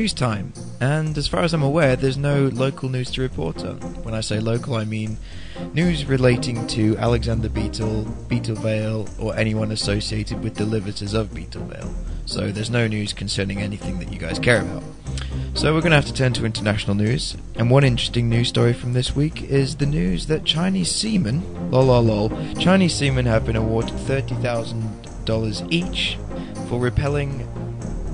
news 0.08 0.14
time. 0.14 0.52
And 0.80 1.18
as 1.18 1.26
far 1.26 1.42
as 1.42 1.52
I'm 1.52 1.62
aware, 1.62 1.94
there's 1.94 2.16
no 2.16 2.48
local 2.48 2.88
news 2.88 3.10
to 3.12 3.20
report 3.20 3.62
on. 3.64 3.78
When 4.04 4.14
I 4.14 4.22
say 4.22 4.40
local, 4.40 4.74
I 4.74 4.84
mean 4.84 5.18
news 5.74 6.06
relating 6.06 6.66
to 6.68 6.96
Alexander 6.96 7.50
Beetle, 7.50 8.04
Beetle 8.26 8.56
Vale, 8.56 9.06
or 9.18 9.36
anyone 9.36 9.70
associated 9.72 10.42
with 10.42 10.54
the 10.54 10.64
liberties 10.64 11.12
of 11.12 11.34
Beetle 11.34 11.64
Vale. 11.64 11.94
So 12.24 12.50
there's 12.50 12.70
no 12.70 12.86
news 12.86 13.12
concerning 13.12 13.58
anything 13.58 13.98
that 13.98 14.10
you 14.10 14.18
guys 14.18 14.38
care 14.38 14.62
about. 14.62 14.82
So 15.54 15.74
we're 15.74 15.80
going 15.80 15.90
to 15.90 15.96
have 15.96 16.06
to 16.06 16.14
turn 16.14 16.32
to 16.34 16.46
international 16.46 16.94
news. 16.94 17.36
And 17.56 17.70
one 17.70 17.84
interesting 17.84 18.30
news 18.30 18.48
story 18.48 18.72
from 18.72 18.94
this 18.94 19.14
week 19.14 19.42
is 19.42 19.76
the 19.76 19.86
news 19.86 20.26
that 20.28 20.44
Chinese 20.44 20.90
seamen, 20.90 21.70
lol 21.70 21.86
lol 21.86 22.02
lol, 22.02 22.54
Chinese 22.54 22.94
seamen 22.94 23.26
have 23.26 23.44
been 23.44 23.56
awarded 23.56 23.92
$30,000 23.92 25.72
each 25.72 26.16
for 26.68 26.78
repelling 26.78 27.46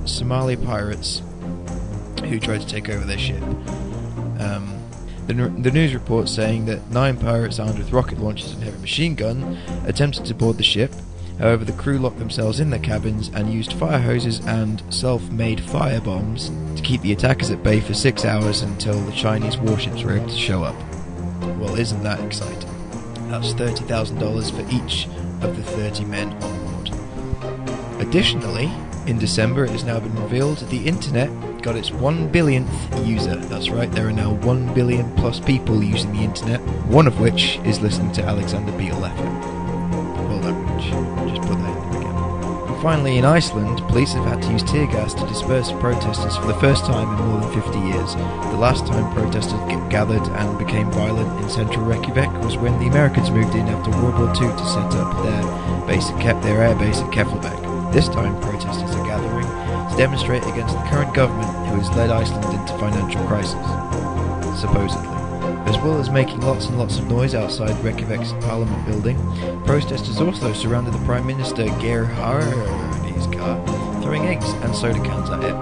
Somali 0.07 0.57
pirates 0.57 1.23
who 2.27 2.39
tried 2.39 2.61
to 2.61 2.67
take 2.67 2.89
over 2.89 3.05
their 3.05 3.19
ship. 3.19 3.43
Um, 3.43 4.81
the, 5.27 5.35
the 5.35 5.71
news 5.71 5.95
report 5.95 6.29
saying 6.29 6.67
that 6.67 6.91
nine 6.91 7.17
pirates 7.17 7.59
armed 7.59 7.79
with 7.79 7.93
rocket 7.93 8.19
launchers 8.19 8.53
and 8.53 8.63
heavy 8.63 8.79
machine 8.79 9.15
gun 9.15 9.57
attempted 9.87 10.25
to 10.27 10.35
board 10.35 10.59
the 10.59 10.63
ship, 10.63 10.93
However, 11.39 11.65
the 11.65 11.73
crew 11.73 11.99
locked 11.99 12.19
themselves 12.19 12.61
in 12.61 12.71
their 12.71 12.79
cabins 12.79 13.29
and 13.35 13.53
used 13.53 13.73
fire 13.73 13.99
hoses 13.99 14.41
and 14.47 14.83
self-made 14.91 15.61
fire 15.61 16.01
bombs 16.01 16.51
to 16.77 16.83
keep 16.83 17.01
the 17.01 17.13
attackers 17.13 17.51
at 17.51 17.63
bay 17.63 17.81
for 17.81 17.93
six 17.93 18.25
hours 18.25 18.63
until 18.63 18.99
the 19.01 19.13
Chinese 19.13 19.59
warships 19.59 20.03
were 20.03 20.17
able 20.17 20.29
to 20.29 20.37
show 20.37 20.63
up. 20.63 20.77
Well, 21.59 21.75
isn't 21.75 22.03
that 22.05 22.21
exciting? 22.21 22.71
That's 23.29 23.53
$30,000 23.55 24.51
for 24.53 24.75
each 24.75 25.07
of 25.45 25.57
the 25.57 25.63
30 25.63 26.05
men 26.05 26.33
on 26.35 26.67
board. 26.71 28.01
Additionally, 28.01 28.71
in 29.07 29.19
December 29.19 29.65
it 29.65 29.71
has 29.71 29.85
now 29.85 29.99
been 29.99 30.15
revealed 30.23 30.59
the 30.59 30.87
internet 30.87 31.31
got 31.65 31.77
its 31.77 31.91
1 31.91 32.31
billionth 32.31 33.07
user. 33.07 33.37
That's 33.37 33.71
right, 33.71 33.91
there 33.91 34.07
are 34.07 34.13
now 34.13 34.35
1 34.35 34.75
billion 34.75 35.11
plus 35.17 35.41
people 35.41 35.83
using 35.83 36.13
the 36.13 36.21
internet, 36.21 36.61
one 36.89 37.07
of 37.07 37.19
which 37.21 37.57
is 37.65 37.81
listening 37.81 38.13
to 38.13 38.23
Alexander 38.23 38.71
Beale 38.73 39.01
FM. 39.01 40.29
Well, 40.29 40.41
that 40.41 40.53
much. 40.53 40.85
Just 41.33 41.41
put 41.49 41.57
that 41.57 41.95
in 41.95 42.03
again. 42.03 42.69
And 42.69 42.83
finally, 42.83 43.17
in 43.17 43.25
Iceland, 43.25 43.79
police 43.89 44.13
have 44.13 44.27
had 44.27 44.43
to 44.43 44.53
use 44.53 44.63
tear 44.63 44.87
gas 44.89 45.15
to 45.15 45.27
disperse 45.27 45.73
protesters 45.73 46.37
for 46.37 46.49
the 46.49 46.61
first 46.61 46.85
time 46.85 47.09
in 47.17 47.25
more 47.29 47.41
than 47.41 47.63
50 47.63 47.79
years. 47.79 48.15
The 48.15 48.61
last 48.61 48.87
time 48.87 49.11
protesters 49.15 49.59
gathered 49.89 50.21
and 50.21 50.59
became 50.59 50.91
violent 50.91 51.43
in 51.43 51.49
central 51.49 51.87
Reykjavik 51.87 52.31
was 52.43 52.59
when 52.59 52.79
the 52.79 52.89
Americans 52.89 53.31
moved 53.31 53.55
in 53.55 53.69
after 53.69 53.91
World 54.03 54.19
War 54.19 54.29
II 54.29 54.53
to 54.53 54.67
set 54.67 54.93
up 55.01 55.23
their 55.25 55.87
base 55.87 56.11
Kef- 56.21 56.43
their 56.43 56.63
air 56.63 56.75
base 56.75 56.99
at 56.99 57.11
Keflavik. 57.11 57.93
This 57.95 58.09
time, 58.09 58.39
protesters 58.43 58.95
are 58.95 59.07
gathering 59.07 59.34
demonstrate 59.97 60.43
against 60.45 60.75
the 60.75 60.83
current 60.85 61.15
government 61.15 61.49
who 61.69 61.77
has 61.77 61.91
led 61.97 62.11
Iceland 62.11 62.45
into 62.59 62.79
financial 62.79 63.25
crisis. 63.27 63.55
Supposedly. 64.61 65.09
As 65.67 65.79
well 65.79 65.99
as 65.99 66.11
making 66.11 66.41
lots 66.41 66.67
and 66.67 66.79
lots 66.79 66.99
of 66.99 67.09
noise 67.09 67.35
outside 67.35 67.71
Reykjavik's 67.77 68.33
parliament 68.45 68.87
building, 68.87 69.17
protesters 69.65 70.21
also 70.21 70.53
surrounded 70.53 70.95
the 70.95 71.05
Prime 71.05 71.27
Minister 71.27 71.65
Geir 71.81 72.05
Haarde's 72.05 73.27
car, 73.35 74.03
throwing 74.03 74.27
eggs 74.27 74.49
and 74.63 74.75
soda 74.75 75.03
cans 75.03 75.31
at 75.31 75.45
it. 75.45 75.55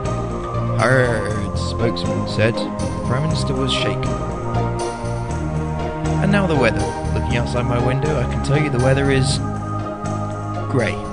Haarde's 0.80 1.60
spokesman 1.60 2.28
said 2.28 2.54
the 2.54 3.04
Prime 3.06 3.22
Minister 3.24 3.54
was 3.54 3.72
shaken. 3.72 4.04
And 6.22 6.30
now 6.30 6.46
the 6.46 6.56
weather. 6.56 6.80
Looking 7.14 7.36
outside 7.36 7.66
my 7.66 7.84
window, 7.84 8.18
I 8.18 8.24
can 8.32 8.44
tell 8.44 8.60
you 8.60 8.70
the 8.70 8.78
weather 8.78 9.10
is 9.10 9.38
grey. 10.70 11.11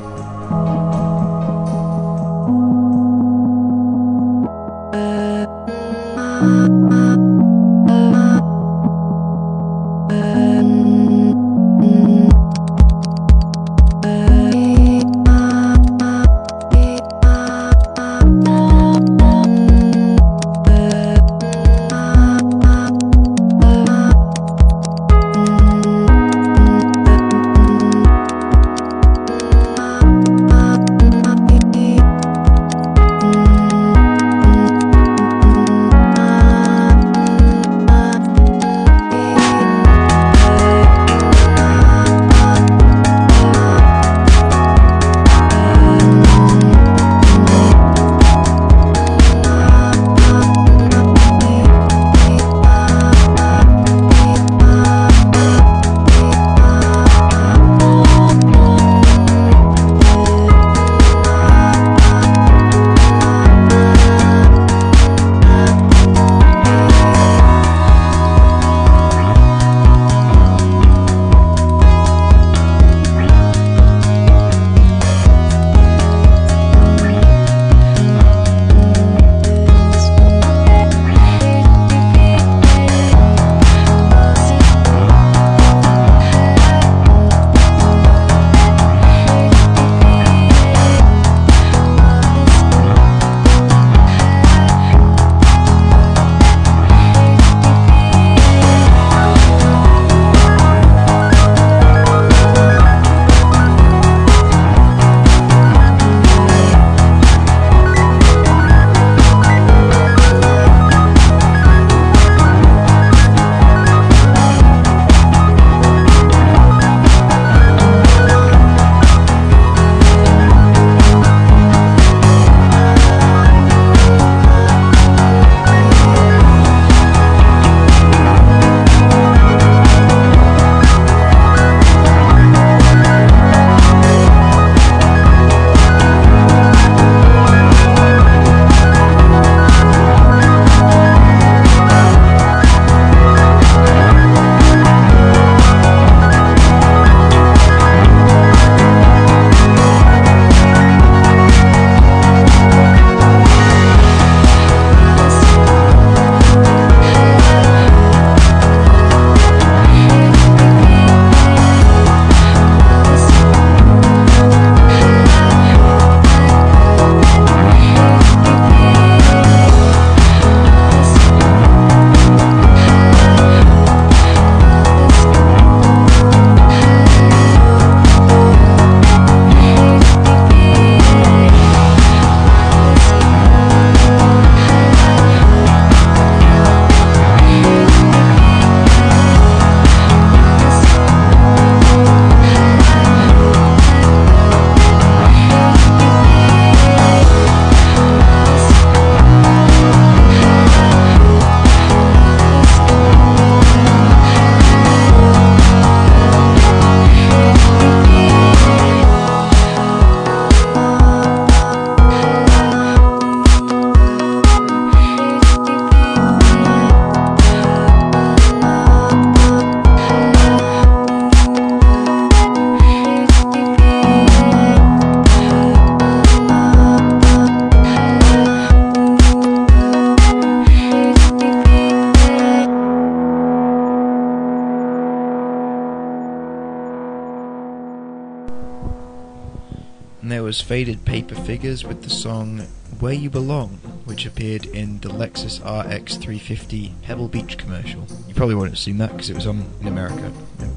Faded 240.62 241.06
Paper 241.06 241.36
Figures 241.36 241.84
with 241.84 242.04
the 242.04 242.10
song 242.10 242.60
Where 243.00 243.14
You 243.14 243.30
Belong, 243.30 243.70
which 244.06 244.26
appeared 244.26 244.66
in 244.66 245.00
the 245.00 245.10
Lexus 245.10 245.60
RX 245.60 246.16
350 246.16 246.94
Pebble 247.04 247.28
Beach 247.28 247.58
commercial. 247.58 248.06
You 248.28 248.34
probably 248.34 248.56
wouldn't 248.56 248.76
have 248.76 248.80
seen 248.80 248.98
that 248.98 249.12
because 249.12 249.30
it 249.30 249.36
was 249.36 249.48
on 249.48 249.66
in 249.82 249.88
America. 249.88 250.32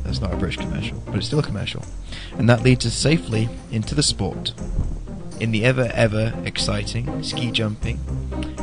That's 0.05 0.21
not 0.21 0.33
a 0.33 0.37
British 0.37 0.59
commercial, 0.59 1.03
but 1.07 1.17
it's 1.17 1.27
still 1.27 1.39
a 1.39 1.43
commercial. 1.43 1.85
And 2.39 2.49
that 2.49 2.63
leads 2.63 2.87
us 2.87 2.95
safely 2.95 3.49
into 3.71 3.95
the 3.95 4.03
sport. 4.03 4.53
In 5.41 5.51
the 5.51 5.65
ever, 5.65 5.91
ever 5.95 6.33
exciting 6.45 7.23
ski 7.23 7.51
jumping, 7.51 7.99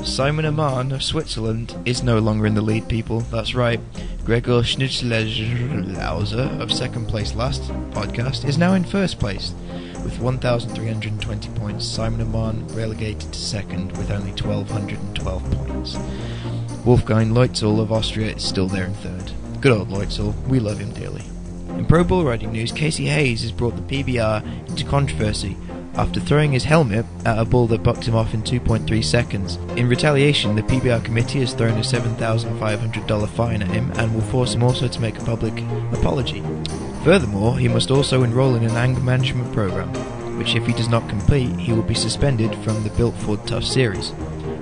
Simon 0.04 0.46
Ammann 0.46 0.94
of 0.94 1.04
Switzerland 1.04 1.76
is 1.86 2.04
no 2.04 2.20
longer 2.20 2.46
in 2.46 2.56
the 2.56 2.62
lead, 2.62 2.88
people. 2.88 3.22
That's 3.22 3.56
right. 3.56 3.80
Gregor 4.24 4.62
Schlierenzauer 4.62 6.62
of 6.62 6.72
second 6.72 7.08
place 7.08 7.36
last 7.36 7.64
podcast 7.92 8.48
is 8.48 8.58
now 8.58 8.74
in 8.74 8.84
first 8.84 9.20
place 9.20 9.54
with 10.20 10.44
1,320 10.44 11.50
points. 11.60 11.86
Simon 11.86 12.26
Ammann 12.26 12.76
relegated 12.76 13.32
to 13.32 13.40
second 13.40 13.96
with 13.98 14.12
only 14.12 14.32
1,212 14.32 15.52
points. 15.52 15.98
Wolfgang 16.86 17.32
Loitzl 17.32 17.80
of 17.80 17.92
Austria 17.92 18.36
is 18.36 18.44
still 18.44 18.68
there 18.68 18.86
in 18.86 18.94
third. 18.96 19.32
Good 19.62 19.72
old 19.72 19.90
Loitzl, 19.90 20.34
we 20.48 20.60
love 20.60 20.80
him 20.80 20.92
dearly. 20.92 21.24
In 21.70 21.86
Pro 21.86 22.04
Bull 22.04 22.26
Riding 22.26 22.52
news, 22.52 22.72
Casey 22.72 23.06
Hayes 23.06 23.42
has 23.42 23.52
brought 23.52 23.76
the 23.76 24.04
PBR 24.04 24.70
into 24.70 24.86
controversy 24.86 25.56
after 25.96 26.20
throwing 26.20 26.52
his 26.52 26.64
helmet 26.64 27.06
at 27.26 27.40
a 27.40 27.46
bull 27.46 27.68
that 27.68 27.84
bucked 27.84 28.06
him 28.06 28.16
off 28.16 28.34
in 28.34 28.42
2.3 28.42 29.04
seconds. 29.04 29.56
In 29.78 29.90
retaliation, 29.90 30.56
the 30.56 30.62
PBR 30.64 31.04
committee 31.04 31.40
has 31.40 31.54
thrown 31.54 31.78
a 31.78 31.82
$7,500 31.82 33.30
fine 33.30 33.62
at 33.62 33.70
him 33.70 33.92
and 33.96 34.14
will 34.14 34.22
force 34.22 34.54
him 34.54 34.64
also 34.64 34.88
to 34.88 35.00
make 35.00 35.18
a 35.18 35.26
public 35.26 35.54
apology. 35.92 36.42
Furthermore, 37.04 37.58
he 37.58 37.68
must 37.68 37.92
also 37.92 38.24
enroll 38.24 38.56
in 38.56 38.64
an 38.64 38.76
anger 38.76 39.02
management 39.02 39.54
program, 39.54 39.90
which 40.38 40.56
if 40.56 40.66
he 40.66 40.74
does 40.74 40.90
not 40.90 41.08
complete, 41.08 41.56
he 41.58 41.74
will 41.74 41.84
be 41.84 41.94
suspended 41.94 42.56
from 42.58 42.84
the 42.84 42.90
Built 42.92 43.16
Ford 43.16 43.46
Tough 43.48 43.64
series. 43.64 44.14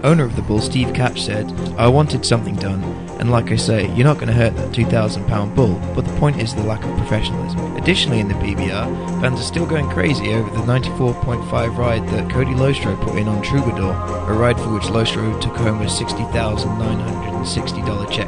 Owner 0.03 0.25
of 0.25 0.35
the 0.35 0.43
bull, 0.43 0.61
Steve 0.61 0.93
Catch, 0.93 1.23
said, 1.23 1.51
I 1.77 1.87
wanted 1.87 2.23
something 2.23 2.55
done, 2.55 2.83
and 3.19 3.31
like 3.31 3.51
I 3.51 3.55
say, 3.55 3.91
you're 3.95 4.05
not 4.05 4.17
going 4.17 4.27
to 4.27 4.33
hurt 4.33 4.55
that 4.55 4.71
2,000 4.71 5.25
pound 5.25 5.55
bull, 5.55 5.81
but 5.95 6.05
the 6.05 6.15
point 6.19 6.39
is 6.39 6.53
the 6.53 6.61
lack 6.61 6.85
of 6.85 6.95
professionalism. 6.97 7.75
Additionally, 7.75 8.19
in 8.19 8.27
the 8.27 8.35
PBR, 8.35 8.85
fans 9.21 9.39
are 9.39 9.43
still 9.43 9.65
going 9.65 9.89
crazy 9.89 10.33
over 10.33 10.51
the 10.51 10.57
94.5 10.57 11.77
ride 11.77 12.07
that 12.09 12.29
Cody 12.29 12.51
Lostroh 12.51 13.01
put 13.01 13.17
in 13.17 13.27
on 13.27 13.41
Troubadour, 13.41 13.95
a 14.29 14.33
ride 14.33 14.59
for 14.59 14.71
which 14.71 14.83
Lostroh 14.83 15.41
took 15.41 15.55
home 15.55 15.81
a 15.81 15.85
$60,960 15.85 18.11
check. 18.11 18.27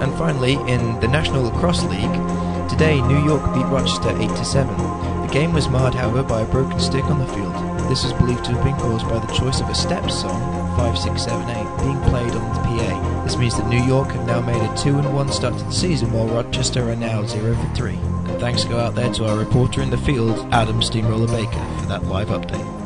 And 0.00 0.14
finally, 0.14 0.52
in 0.72 1.00
the 1.00 1.08
National 1.08 1.42
Lacrosse 1.42 1.82
League, 1.84 2.20
today 2.78 3.00
New 3.02 3.24
York 3.24 3.42
beat 3.54 3.66
Rochester 3.66 4.16
8 4.16 4.46
7. 4.46 4.76
The 5.22 5.32
game 5.32 5.52
was 5.52 5.68
marred, 5.68 5.94
however, 5.94 6.22
by 6.22 6.42
a 6.42 6.46
broken 6.46 6.78
stick 6.78 7.04
on 7.06 7.18
the 7.18 7.26
field. 7.34 7.52
This 7.90 8.04
is 8.04 8.12
believed 8.12 8.44
to 8.44 8.52
have 8.52 8.62
been 8.62 8.76
caused 8.76 9.08
by 9.08 9.18
the 9.18 9.32
choice 9.32 9.60
of 9.60 9.68
a 9.68 9.74
step 9.74 10.08
song, 10.08 10.40
5678, 10.76 11.84
being 11.84 12.00
played 12.02 12.30
on 12.30 12.54
the 12.54 12.60
PA. 12.62 13.24
This 13.24 13.36
means 13.36 13.56
that 13.56 13.68
New 13.68 13.82
York 13.82 14.12
have 14.12 14.26
now 14.28 14.40
made 14.40 14.62
a 14.62 14.76
2 14.76 14.96
and 14.96 15.12
1 15.12 15.32
start 15.32 15.58
to 15.58 15.64
the 15.64 15.72
season, 15.72 16.12
while 16.12 16.28
Rochester 16.28 16.88
are 16.88 16.94
now 16.94 17.26
0 17.26 17.56
for 17.56 17.74
3. 17.74 17.94
And 17.94 18.38
thanks 18.38 18.64
go 18.64 18.78
out 18.78 18.94
there 18.94 19.12
to 19.14 19.26
our 19.26 19.36
reporter 19.36 19.82
in 19.82 19.90
the 19.90 19.98
field, 19.98 20.46
Adam 20.52 20.80
Steamroller 20.80 21.26
Baker, 21.26 21.64
for 21.80 21.86
that 21.86 22.04
live 22.04 22.28
update. 22.28 22.77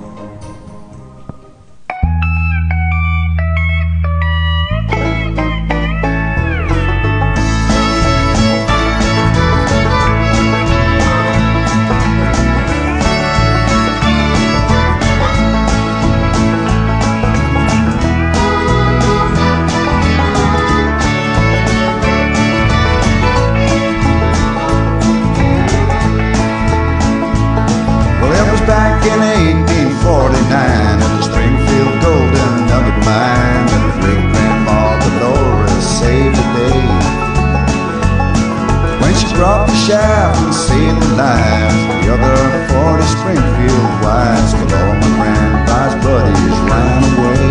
She 39.43 39.49
the 39.49 39.75
shaft 39.75 40.39
and 40.39 40.55
saved 40.55 41.03
the 41.03 41.17
lives 41.19 41.75
the 41.99 42.15
other 42.15 42.39
40 42.71 43.03
Springfield 43.11 43.91
wives, 43.99 44.55
but 44.55 44.71
all 44.71 44.95
my 44.95 45.11
grandpa's 45.19 45.95
buddies 45.99 46.57
ran 46.71 47.03
away. 47.11 47.51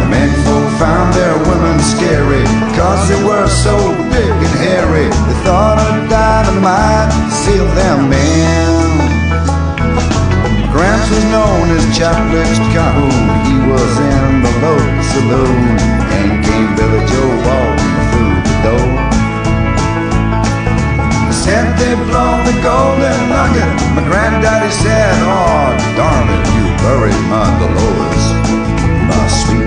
The 0.00 0.08
men 0.08 0.32
found 0.80 1.12
their 1.12 1.36
women 1.36 1.76
scary, 1.84 2.48
cause 2.80 3.06
they 3.12 3.20
were 3.22 3.46
so 3.46 3.76
big 4.08 4.32
and 4.32 4.56
hairy. 4.56 5.12
They 5.28 5.38
thought 5.44 5.76
a 5.84 6.08
dynamite 6.08 7.12
sealed 7.28 7.76
them 7.76 8.08
in. 8.08 8.72
Gramps 10.72 11.12
was 11.12 11.24
known 11.28 11.68
as 11.76 11.84
Chaplips 11.92 12.56
Calhoun. 12.72 13.28
He 13.44 13.60
was 13.68 13.92
in 14.00 14.40
the 14.40 14.52
local 14.64 15.02
saloon, 15.12 16.01
Said 21.42 21.76
they 21.76 21.94
blown 22.06 22.44
the 22.46 22.54
golden 22.62 23.18
nugget. 23.28 23.66
My 23.96 24.02
granddaddy 24.06 24.70
said, 24.70 25.14
Oh, 25.26 25.74
darn 25.98 26.28
it, 26.30 26.46
you 26.54 26.64
buried 26.78 27.22
my 27.26 27.42
Dolores. 27.58 28.24
My 29.10 29.26
sweet 29.26 29.61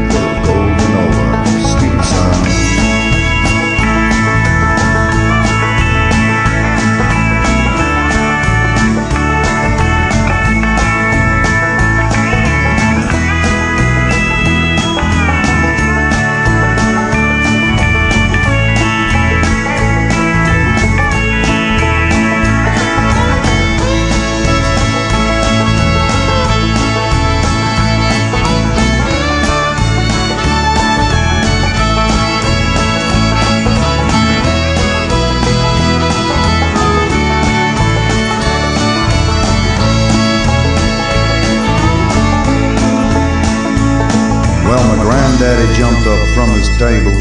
from 46.77 47.15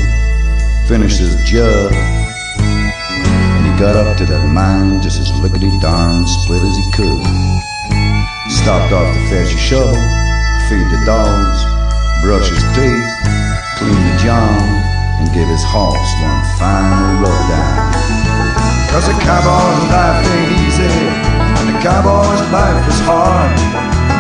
finished 0.89 1.21
his 1.23 1.39
jug, 1.47 1.93
and 1.95 3.63
he 3.63 3.71
got 3.79 3.95
up 3.95 4.19
to 4.19 4.27
that 4.27 4.43
mine 4.51 5.01
just 5.01 5.21
as 5.21 5.31
lickety 5.39 5.71
darn 5.79 6.27
split 6.27 6.59
as 6.59 6.75
he 6.75 6.87
could. 6.91 7.23
Stopped 8.51 8.91
off 8.91 9.07
to 9.15 9.21
fetch 9.31 9.55
a 9.55 9.59
shovel, 9.59 9.95
feed 10.67 10.83
the 10.91 10.99
dogs, 11.07 11.59
brush 12.27 12.51
his 12.51 12.67
teeth, 12.75 13.11
clean 13.79 13.95
the 13.95 14.15
john, 14.19 14.59
and 15.23 15.31
give 15.31 15.47
his 15.47 15.63
horse 15.71 16.11
one 16.19 16.43
final 16.59 17.23
rub. 17.23 17.47
Cause 18.91 19.07
a 19.07 19.15
cowboy's 19.23 19.87
life 19.87 20.27
ain't 20.35 20.51
easy, 20.67 20.99
and 21.63 21.67
a 21.71 21.77
cowboy's 21.79 22.43
life 22.51 22.83
is 22.91 23.01
hard. 23.07 23.55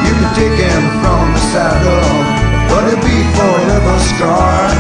You 0.07 0.15
can 0.15 0.31
take 0.39 0.57
him 0.63 0.83
from 1.03 1.35
the 1.35 1.43
saddle, 1.51 2.07
but 2.71 2.87
he'll 2.87 3.03
be 3.03 3.19
forever 3.35 3.99
scarred. 4.15 4.74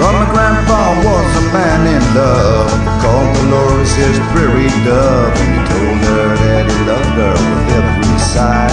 But 0.00 0.12
my 0.16 0.24
grandpa 0.32 0.96
was 1.04 1.28
a 1.36 1.44
man 1.52 1.84
in 1.84 2.00
love, 2.16 2.72
called 3.04 3.36
Dolores 3.36 3.92
his 4.00 4.16
prairie 4.32 4.72
dove, 4.80 5.36
and 5.36 5.50
he 5.52 5.60
told 5.68 5.98
her 6.08 6.28
that 6.40 6.64
he 6.72 6.78
loved 6.88 7.16
her 7.20 7.36
with 7.36 7.76
every 7.76 8.16
sigh. 8.16 8.72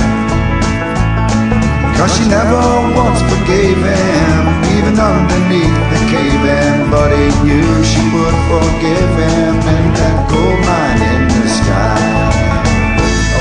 Cause 2.00 2.16
she 2.16 2.24
never 2.32 2.64
once 2.96 3.20
forgave 3.28 3.76
him, 3.76 4.42
even 4.80 4.96
underneath 4.96 5.78
the 5.92 6.00
cave-in, 6.08 6.90
but 6.90 7.12
he 7.12 7.28
knew 7.44 7.84
she 7.84 8.08
would 8.16 8.38
forgive 8.48 9.12
him 9.20 9.56
in 9.68 9.86
that 10.00 10.32
gold 10.32 10.60
mine 10.64 11.02
in 11.12 11.28
the 11.28 11.50
sky. 11.50 12.08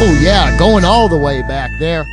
Oh, 0.03 0.19
yeah, 0.21 0.59
going 0.59 0.85
all 0.85 1.07
the 1.09 1.17
way 1.17 1.43
back 1.43 1.71
there. 1.79 2.05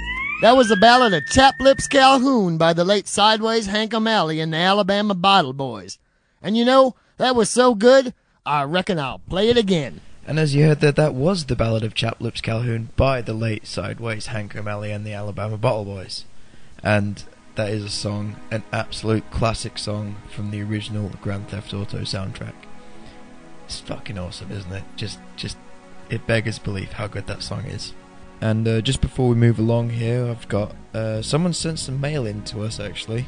That 0.44 0.58
was 0.58 0.68
the 0.68 0.76
ballad 0.76 1.14
of 1.14 1.26
Chap 1.28 1.62
Lips 1.62 1.88
Calhoun 1.88 2.58
by 2.58 2.74
the 2.74 2.84
late 2.84 3.08
Sideways 3.08 3.68
Hank 3.68 3.94
O'Malley 3.94 4.42
and 4.42 4.54
the 4.54 4.58
Alabama 4.58 5.14
Bottle 5.14 5.54
Boys. 5.54 6.00
And 6.42 6.58
you 6.58 6.66
know, 6.66 6.96
that 7.16 7.34
was 7.34 7.50
so 7.50 7.74
good, 7.74 8.14
I 8.46 8.64
reckon 8.64 9.00
I'll 9.00 9.20
play 9.20 9.48
it 9.48 9.56
again. 9.56 10.02
And 10.28 10.38
as 10.38 10.54
you 10.54 10.66
heard 10.66 10.82
there, 10.82 10.92
that 10.92 11.14
was 11.14 11.46
the 11.46 11.56
Ballad 11.56 11.86
of 11.86 11.94
Chaplips 11.94 12.42
Calhoun 12.42 12.90
by 12.98 13.22
the 13.22 13.34
late 13.34 13.66
Sideways 13.66 14.26
Hank 14.26 14.54
O'Malley 14.54 14.92
and 14.92 15.06
the 15.06 15.14
Alabama 15.14 15.58
Bottle 15.58 15.86
Boys. 15.86 16.26
And 16.84 17.24
that 17.56 17.70
is 17.70 17.86
a 17.86 17.90
song, 17.90 18.36
an 18.52 18.64
absolute 18.74 19.32
classic 19.32 19.78
song 19.78 20.18
from 20.30 20.52
the 20.52 20.62
original 20.62 21.10
Grand 21.22 21.48
Theft 21.48 21.74
Auto 21.74 22.00
soundtrack. 22.00 22.56
It's 23.64 23.80
fucking 23.80 24.18
awesome, 24.18 24.52
isn't 24.52 24.74
it? 24.74 24.84
Just, 24.98 25.20
just, 25.38 25.56
it 26.10 26.28
beggars 26.28 26.60
belief 26.60 26.92
how 26.92 27.08
good 27.08 27.28
that 27.28 27.44
song 27.44 27.64
is. 27.64 27.94
And 28.44 28.68
uh, 28.68 28.82
just 28.82 29.00
before 29.00 29.30
we 29.30 29.36
move 29.36 29.58
along 29.58 29.92
here, 29.92 30.28
I've 30.28 30.50
got 30.50 30.76
uh, 30.94 31.22
someone 31.22 31.54
sent 31.54 31.80
some 31.80 32.02
mail 32.02 32.26
in 32.26 32.44
to 32.44 32.64
us 32.64 32.78
actually. 32.78 33.26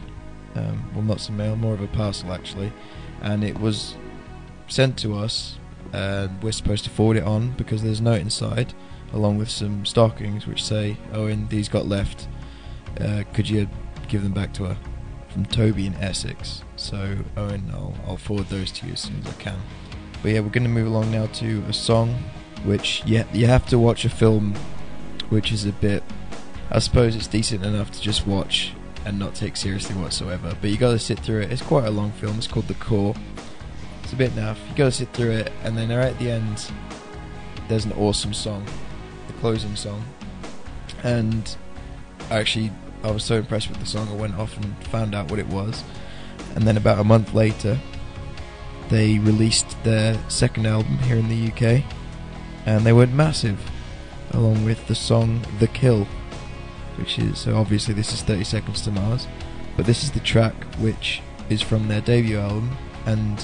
Um, 0.55 0.91
well, 0.93 1.03
not 1.03 1.21
some 1.21 1.37
mail, 1.37 1.55
more 1.55 1.73
of 1.73 1.79
a 1.79 1.87
parcel 1.87 2.33
actually, 2.33 2.73
and 3.21 3.41
it 3.41 3.57
was 3.57 3.95
sent 4.67 4.97
to 4.99 5.15
us. 5.15 5.57
And 5.93 6.43
we're 6.43 6.51
supposed 6.51 6.83
to 6.83 6.89
forward 6.89 7.15
it 7.15 7.23
on 7.23 7.51
because 7.51 7.81
there's 7.81 8.01
a 8.01 8.03
note 8.03 8.19
inside, 8.19 8.73
along 9.13 9.37
with 9.37 9.49
some 9.49 9.85
stockings 9.85 10.47
which 10.47 10.61
say, 10.61 10.97
"Owen, 11.13 11.47
these 11.47 11.69
got 11.69 11.87
left. 11.87 12.27
Uh, 12.99 13.23
could 13.33 13.49
you 13.49 13.69
give 14.09 14.21
them 14.21 14.33
back 14.33 14.51
to 14.55 14.65
her?" 14.65 14.77
From 15.29 15.45
Toby 15.45 15.87
in 15.87 15.93
Essex. 15.93 16.61
So 16.75 17.19
Owen, 17.37 17.71
I'll, 17.71 17.95
I'll 18.05 18.17
forward 18.17 18.49
those 18.49 18.69
to 18.73 18.87
you 18.87 18.91
as 18.91 18.99
soon 18.99 19.21
as 19.21 19.27
I 19.27 19.41
can. 19.41 19.59
But 20.21 20.31
yeah, 20.33 20.41
we're 20.41 20.49
going 20.49 20.63
to 20.63 20.69
move 20.69 20.87
along 20.87 21.09
now 21.09 21.27
to 21.27 21.63
a 21.69 21.73
song, 21.73 22.09
which 22.65 23.01
yeah, 23.05 23.23
you 23.31 23.47
have 23.47 23.65
to 23.67 23.79
watch 23.79 24.03
a 24.03 24.09
film, 24.09 24.55
which 25.29 25.51
is 25.51 25.65
a 25.65 25.71
bit. 25.71 26.03
I 26.71 26.79
suppose 26.79 27.15
it's 27.15 27.27
decent 27.27 27.63
enough 27.63 27.91
to 27.91 28.01
just 28.01 28.25
watch 28.25 28.73
and 29.05 29.19
not 29.19 29.35
take 29.35 29.55
seriously 29.55 29.95
whatsoever. 29.95 30.55
But 30.59 30.69
you 30.71 30.77
got 30.77 30.91
to 30.91 30.99
sit 30.99 31.19
through 31.19 31.41
it. 31.41 31.51
It's 31.51 31.61
quite 31.61 31.85
a 31.85 31.91
long 31.91 32.11
film. 32.13 32.37
It's 32.37 32.47
called 32.47 32.67
The 32.67 32.73
Core. 32.75 33.15
It's 34.03 34.13
a 34.13 34.15
bit 34.15 34.31
naff. 34.31 34.57
You 34.69 34.75
got 34.75 34.85
to 34.85 34.91
sit 34.91 35.13
through 35.13 35.31
it, 35.31 35.51
and 35.63 35.77
then 35.77 35.89
right 35.89 36.07
at 36.07 36.19
the 36.19 36.29
end, 36.31 36.71
there's 37.67 37.85
an 37.85 37.93
awesome 37.93 38.33
song, 38.33 38.65
the 39.27 39.33
closing 39.33 39.75
song, 39.75 40.05
and 41.03 41.55
actually 42.29 42.71
I 43.03 43.11
was 43.11 43.23
so 43.23 43.35
impressed 43.37 43.69
with 43.69 43.79
the 43.79 43.85
song. 43.85 44.07
I 44.09 44.15
went 44.15 44.35
off 44.35 44.55
and 44.57 44.75
found 44.87 45.15
out 45.15 45.31
what 45.31 45.39
it 45.39 45.47
was, 45.47 45.83
and 46.55 46.67
then 46.67 46.77
about 46.77 46.99
a 46.99 47.03
month 47.03 47.33
later, 47.33 47.79
they 48.89 49.17
released 49.19 49.75
their 49.83 50.19
second 50.29 50.67
album 50.67 50.99
here 50.99 51.17
in 51.17 51.27
the 51.27 51.51
UK, 51.51 51.83
and 52.67 52.85
they 52.85 52.93
went 52.93 53.13
massive, 53.13 53.59
along 54.35 54.63
with 54.65 54.85
the 54.87 54.95
song 54.95 55.41
"The 55.59 55.67
Kill." 55.67 56.07
which 56.97 57.19
is 57.19 57.39
so 57.39 57.55
obviously 57.55 57.93
this 57.93 58.13
is 58.13 58.21
30 58.21 58.43
Seconds 58.43 58.81
to 58.81 58.91
Mars, 58.91 59.27
but 59.75 59.85
this 59.85 60.03
is 60.03 60.11
the 60.11 60.19
track 60.19 60.53
which 60.75 61.21
is 61.49 61.61
from 61.61 61.87
their 61.87 62.01
debut 62.01 62.39
album 62.39 62.77
and 63.05 63.43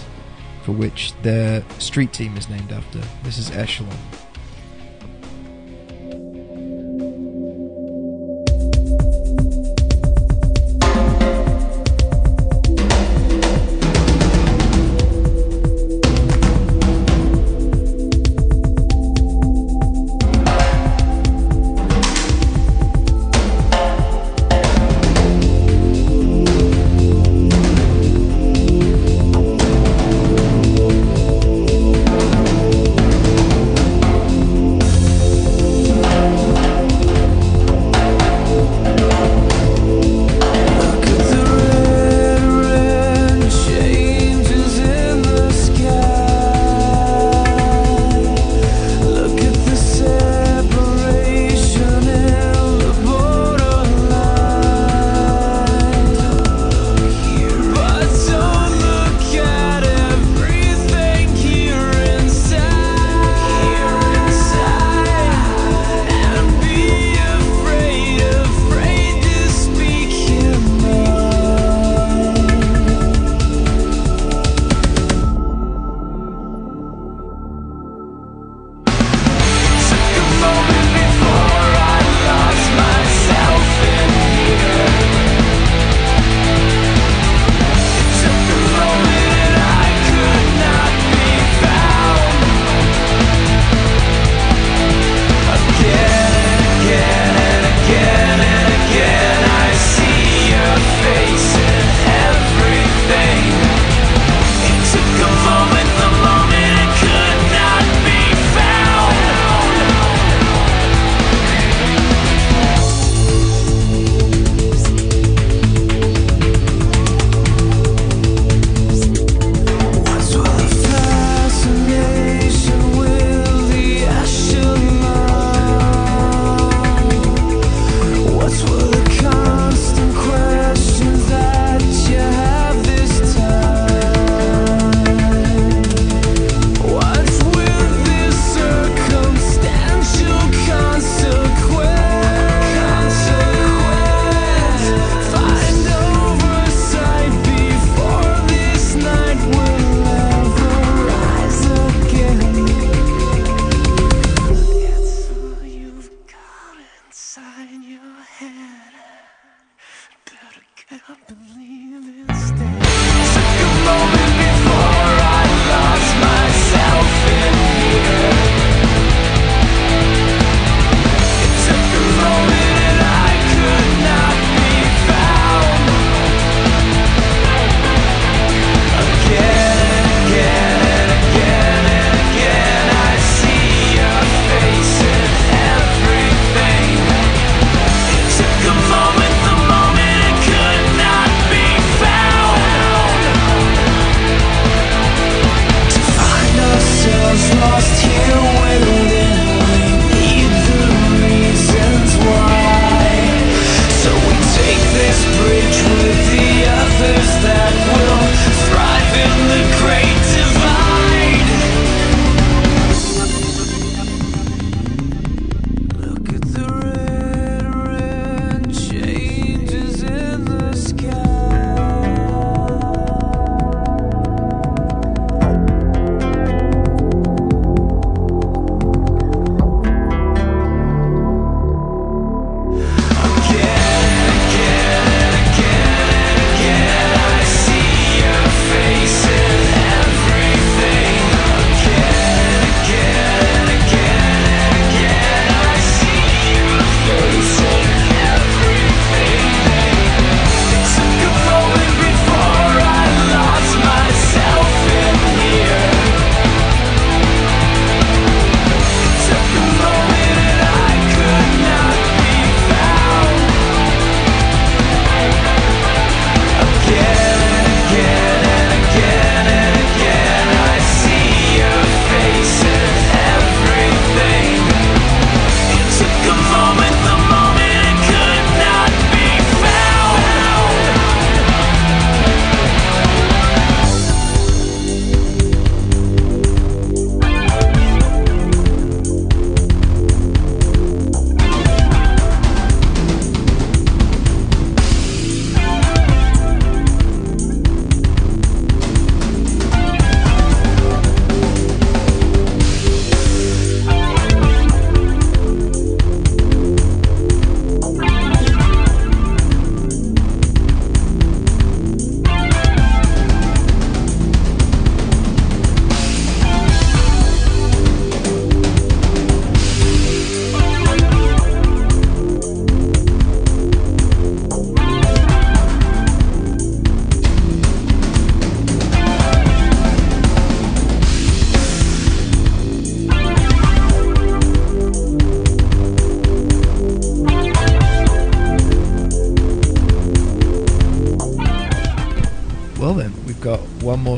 for 0.63 0.71
which 0.71 1.13
their 1.21 1.63
street 1.79 2.13
team 2.13 2.37
is 2.37 2.49
named 2.49 2.71
after. 2.71 3.01
This 3.23 3.37
is 3.37 3.51
Echelon. 3.51 3.97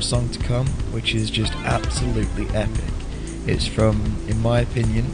Song 0.03 0.29
to 0.29 0.39
come, 0.39 0.67
which 0.91 1.15
is 1.15 1.29
just 1.29 1.53
absolutely 1.65 2.47
epic. 2.49 2.93
It's 3.47 3.65
from, 3.65 4.01
in 4.27 4.39
my 4.41 4.59
opinion, 4.59 5.07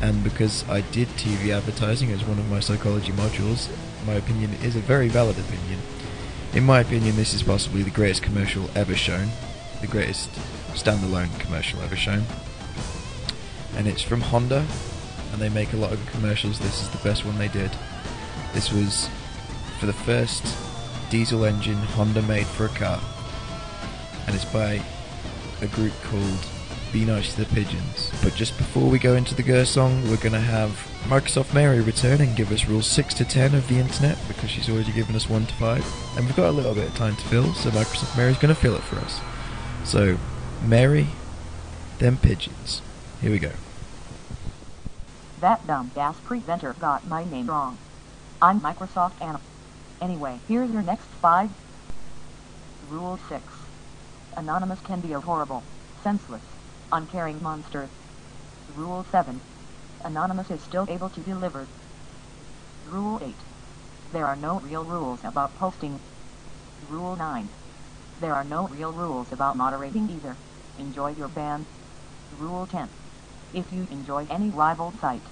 and 0.00 0.24
because 0.24 0.68
I 0.68 0.80
did 0.80 1.08
TV 1.08 1.56
advertising 1.56 2.10
as 2.10 2.24
one 2.24 2.38
of 2.38 2.50
my 2.50 2.60
psychology 2.60 3.12
modules, 3.12 3.70
my 4.06 4.14
opinion 4.14 4.52
is 4.62 4.74
a 4.74 4.80
very 4.80 5.08
valid 5.08 5.38
opinion. 5.38 5.78
In 6.52 6.64
my 6.64 6.80
opinion, 6.80 7.16
this 7.16 7.32
is 7.32 7.42
possibly 7.42 7.82
the 7.82 7.90
greatest 7.90 8.22
commercial 8.22 8.68
ever 8.74 8.96
shown, 8.96 9.28
the 9.80 9.86
greatest 9.86 10.30
standalone 10.72 11.38
commercial 11.38 11.80
ever 11.82 11.96
shown. 11.96 12.24
And 13.76 13.86
it's 13.86 14.02
from 14.02 14.20
Honda, 14.20 14.66
and 15.32 15.40
they 15.40 15.48
make 15.48 15.72
a 15.72 15.76
lot 15.76 15.92
of 15.92 16.04
commercials. 16.06 16.58
This 16.58 16.82
is 16.82 16.88
the 16.90 17.08
best 17.08 17.24
one 17.24 17.38
they 17.38 17.48
did. 17.48 17.70
This 18.52 18.72
was 18.72 19.08
for 19.78 19.86
the 19.86 19.92
first 19.92 20.44
diesel 21.10 21.44
engine 21.44 21.76
Honda 21.76 22.22
made 22.22 22.46
for 22.46 22.66
a 22.66 22.68
car, 22.70 23.00
and 24.26 24.34
it's 24.34 24.44
by 24.44 24.82
a 25.60 25.66
group 25.68 25.92
called 26.02 26.46
Be 26.92 27.04
Nice 27.04 27.34
to 27.34 27.44
the 27.44 27.54
Pigeons. 27.54 28.10
But 28.22 28.34
just 28.34 28.56
before 28.56 28.88
we 28.88 28.98
go 28.98 29.14
into 29.14 29.34
the 29.34 29.42
Gur 29.42 29.64
song, 29.64 30.02
we're 30.08 30.16
going 30.16 30.32
to 30.32 30.40
have 30.40 30.70
Microsoft 31.04 31.54
Mary 31.54 31.80
return 31.80 32.20
and 32.20 32.36
give 32.36 32.52
us 32.52 32.66
rules 32.66 32.86
6 32.86 33.14
to 33.14 33.24
10 33.24 33.54
of 33.54 33.68
the 33.68 33.78
internet 33.78 34.18
because 34.28 34.50
she's 34.50 34.68
already 34.68 34.92
given 34.92 35.14
us 35.16 35.28
1 35.28 35.46
to 35.46 35.54
5. 35.54 36.16
And 36.16 36.26
we've 36.26 36.36
got 36.36 36.48
a 36.48 36.52
little 36.52 36.74
bit 36.74 36.88
of 36.88 36.94
time 36.94 37.16
to 37.16 37.22
fill, 37.24 37.52
so 37.54 37.70
Microsoft 37.70 38.16
Mary's 38.16 38.38
going 38.38 38.54
to 38.54 38.60
fill 38.60 38.74
it 38.74 38.82
for 38.82 38.96
us. 38.96 39.20
So, 39.84 40.18
Mary, 40.64 41.08
then 41.98 42.16
pigeons. 42.16 42.82
Here 43.20 43.30
we 43.30 43.38
go. 43.38 43.52
That 45.40 45.66
dumb 45.66 45.90
gas 45.94 46.16
presenter 46.20 46.74
got 46.78 47.06
my 47.08 47.24
name 47.24 47.48
wrong. 47.48 47.78
I'm 48.40 48.60
Microsoft 48.60 49.20
Anna. 49.20 49.40
Anyway, 50.00 50.40
here's 50.48 50.70
your 50.70 50.82
next 50.82 51.06
five. 51.20 51.50
Rule 52.90 53.18
6. 53.28 53.42
Anonymous 54.36 54.80
can 54.80 55.00
be 55.00 55.12
a 55.12 55.20
horrible, 55.20 55.62
senseless, 56.02 56.42
uncaring 56.90 57.42
monster. 57.42 57.88
Rule 58.76 59.04
7. 59.10 59.40
Anonymous 60.04 60.50
is 60.50 60.62
still 60.62 60.86
able 60.88 61.10
to 61.10 61.20
deliver. 61.20 61.66
Rule 62.90 63.20
8. 63.22 63.34
There 64.12 64.26
are 64.26 64.36
no 64.36 64.58
real 64.60 64.84
rules 64.84 65.20
about 65.24 65.54
posting. 65.58 66.00
Rule 66.88 67.16
9. 67.16 67.48
There 68.20 68.34
are 68.34 68.44
no 68.44 68.68
real 68.68 68.92
rules 68.92 69.32
about 69.32 69.56
moderating 69.56 70.08
either. 70.10 70.36
Enjoy 70.78 71.10
your 71.10 71.28
band. 71.28 71.66
Rule 72.38 72.66
10. 72.66 72.88
If 73.52 73.72
you 73.72 73.86
enjoy 73.90 74.26
any 74.30 74.48
rival 74.50 74.92
site, 75.00 75.22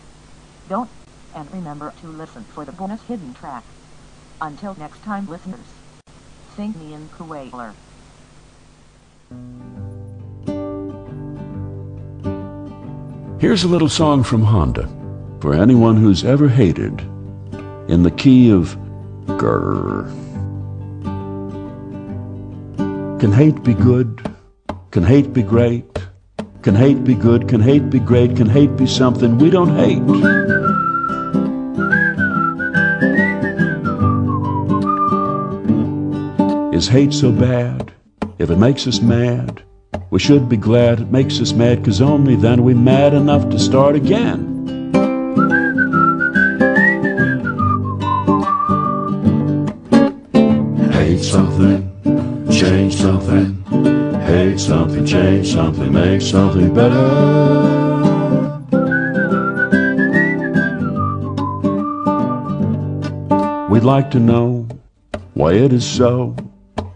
don't, 0.68 0.90
and 1.34 1.51
remember 1.53 1.92
to 2.01 2.07
listen 2.09 2.44
for 2.44 2.64
the 2.64 2.72
bonus 2.72 3.01
hidden 3.03 3.32
track. 3.32 3.64
Until 4.40 4.74
next 4.74 5.03
time 5.03 5.26
listeners, 5.26 5.66
sing 6.55 6.74
me 6.78 6.92
in 6.92 7.09
Kuwailer. 7.09 7.74
Here's 13.40 13.64
a 13.64 13.68
little 13.68 13.88
song 13.88 14.22
from 14.22 14.42
Honda 14.42 14.86
for 15.40 15.54
anyone 15.54 15.96
who's 15.96 16.26
ever 16.26 16.46
hated 16.46 17.00
in 17.88 18.02
the 18.02 18.10
key 18.10 18.50
of 18.50 18.76
grrr. 19.24 20.10
Can 23.18 23.32
hate 23.32 23.62
be 23.62 23.72
good? 23.72 24.36
Can 24.90 25.04
hate 25.04 25.32
be 25.32 25.42
great? 25.42 25.86
Can 26.60 26.74
hate 26.74 27.02
be 27.02 27.14
good? 27.14 27.48
Can 27.48 27.62
hate 27.62 27.88
be 27.88 27.98
great? 27.98 28.36
Can 28.36 28.46
hate 28.46 28.76
be 28.76 28.86
something 28.86 29.38
we 29.38 29.48
don't 29.48 29.74
hate? 29.74 30.02
Is 36.74 36.88
hate 36.88 37.14
so 37.14 37.32
bad? 37.32 37.90
If 38.41 38.49
it 38.49 38.57
makes 38.57 38.86
us 38.86 39.03
mad, 39.03 39.62
we 40.09 40.18
should 40.18 40.49
be 40.49 40.57
glad 40.57 41.01
it 41.01 41.11
makes 41.11 41.43
us 41.43 41.53
mad, 41.53 41.84
cause 41.84 42.01
only 42.01 42.36
then 42.36 42.64
we 42.64 42.72
mad 42.72 43.12
enough 43.12 43.51
to 43.51 43.59
start 43.59 43.95
again. 43.95 44.41
Hate 50.91 51.22
something, 51.22 52.51
change 52.51 52.95
something. 52.95 53.62
Hate 54.22 54.59
something, 54.59 55.05
change 55.05 55.53
something, 55.53 55.93
make 55.93 56.22
something 56.22 56.72
better. 56.72 57.09
We'd 63.68 63.84
like 63.84 64.11
to 64.12 64.18
know 64.18 64.66
why 65.34 65.53
it 65.53 65.74
is 65.74 65.86
so 65.86 66.34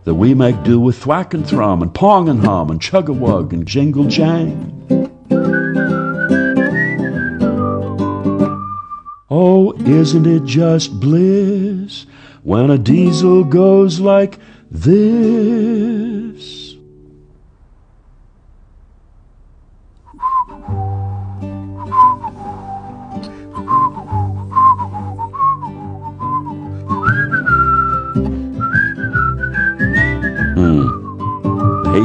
that 0.05 0.15
we 0.15 0.35
make 0.35 0.63
do 0.63 0.79
with 0.79 0.99
thwack 0.99 1.35
and 1.35 1.47
thrum 1.47 1.83
and 1.83 1.93
pong 1.95 2.29
and 2.29 2.41
hum 2.41 2.71
and 2.71 2.81
chug 2.81 3.09
a 3.09 3.13
wug 3.13 3.53
and 3.53 3.67
jingle 3.67 4.05
jang. 4.05 4.71
Oh, 9.31 9.73
isn't 9.87 10.27
it 10.27 10.45
just 10.45 11.01
bliss 11.01 12.07
when 12.43 12.71
a 12.71 12.79
diesel 12.79 13.45
goes 13.45 13.99
like 13.99 14.39
this? 14.71 16.14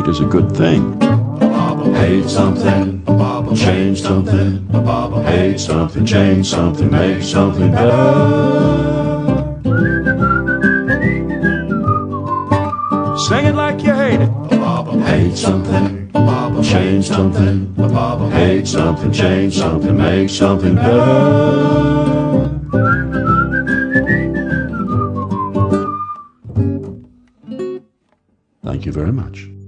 Is 0.10 0.20
a 0.22 0.26
good 0.26 0.52
thing. 0.58 1.00
Hate 1.94 2.28
something, 2.28 3.06
change 3.56 4.02
something. 4.02 4.68
Hate 5.26 5.60
something, 5.60 6.06
change 6.06 6.48
something, 6.48 6.90
make 6.90 7.22
something 7.22 7.72
better. 7.72 9.60
Sing 13.28 13.46
it 13.46 13.56
like 13.56 13.84
you 13.84 13.94
hate 13.94 14.22
it. 14.22 14.32
Hate 15.06 15.38
something, 15.38 16.12
change 16.64 17.08
something. 17.08 17.76
Hate 18.32 18.68
something, 18.68 19.12
change 19.12 19.58
something, 19.58 19.96
make 19.96 20.30
something 20.30 20.76
better. 20.76 22.10
Thank 28.64 28.86
you 28.86 28.92
very 28.92 29.12
much. 29.12 29.59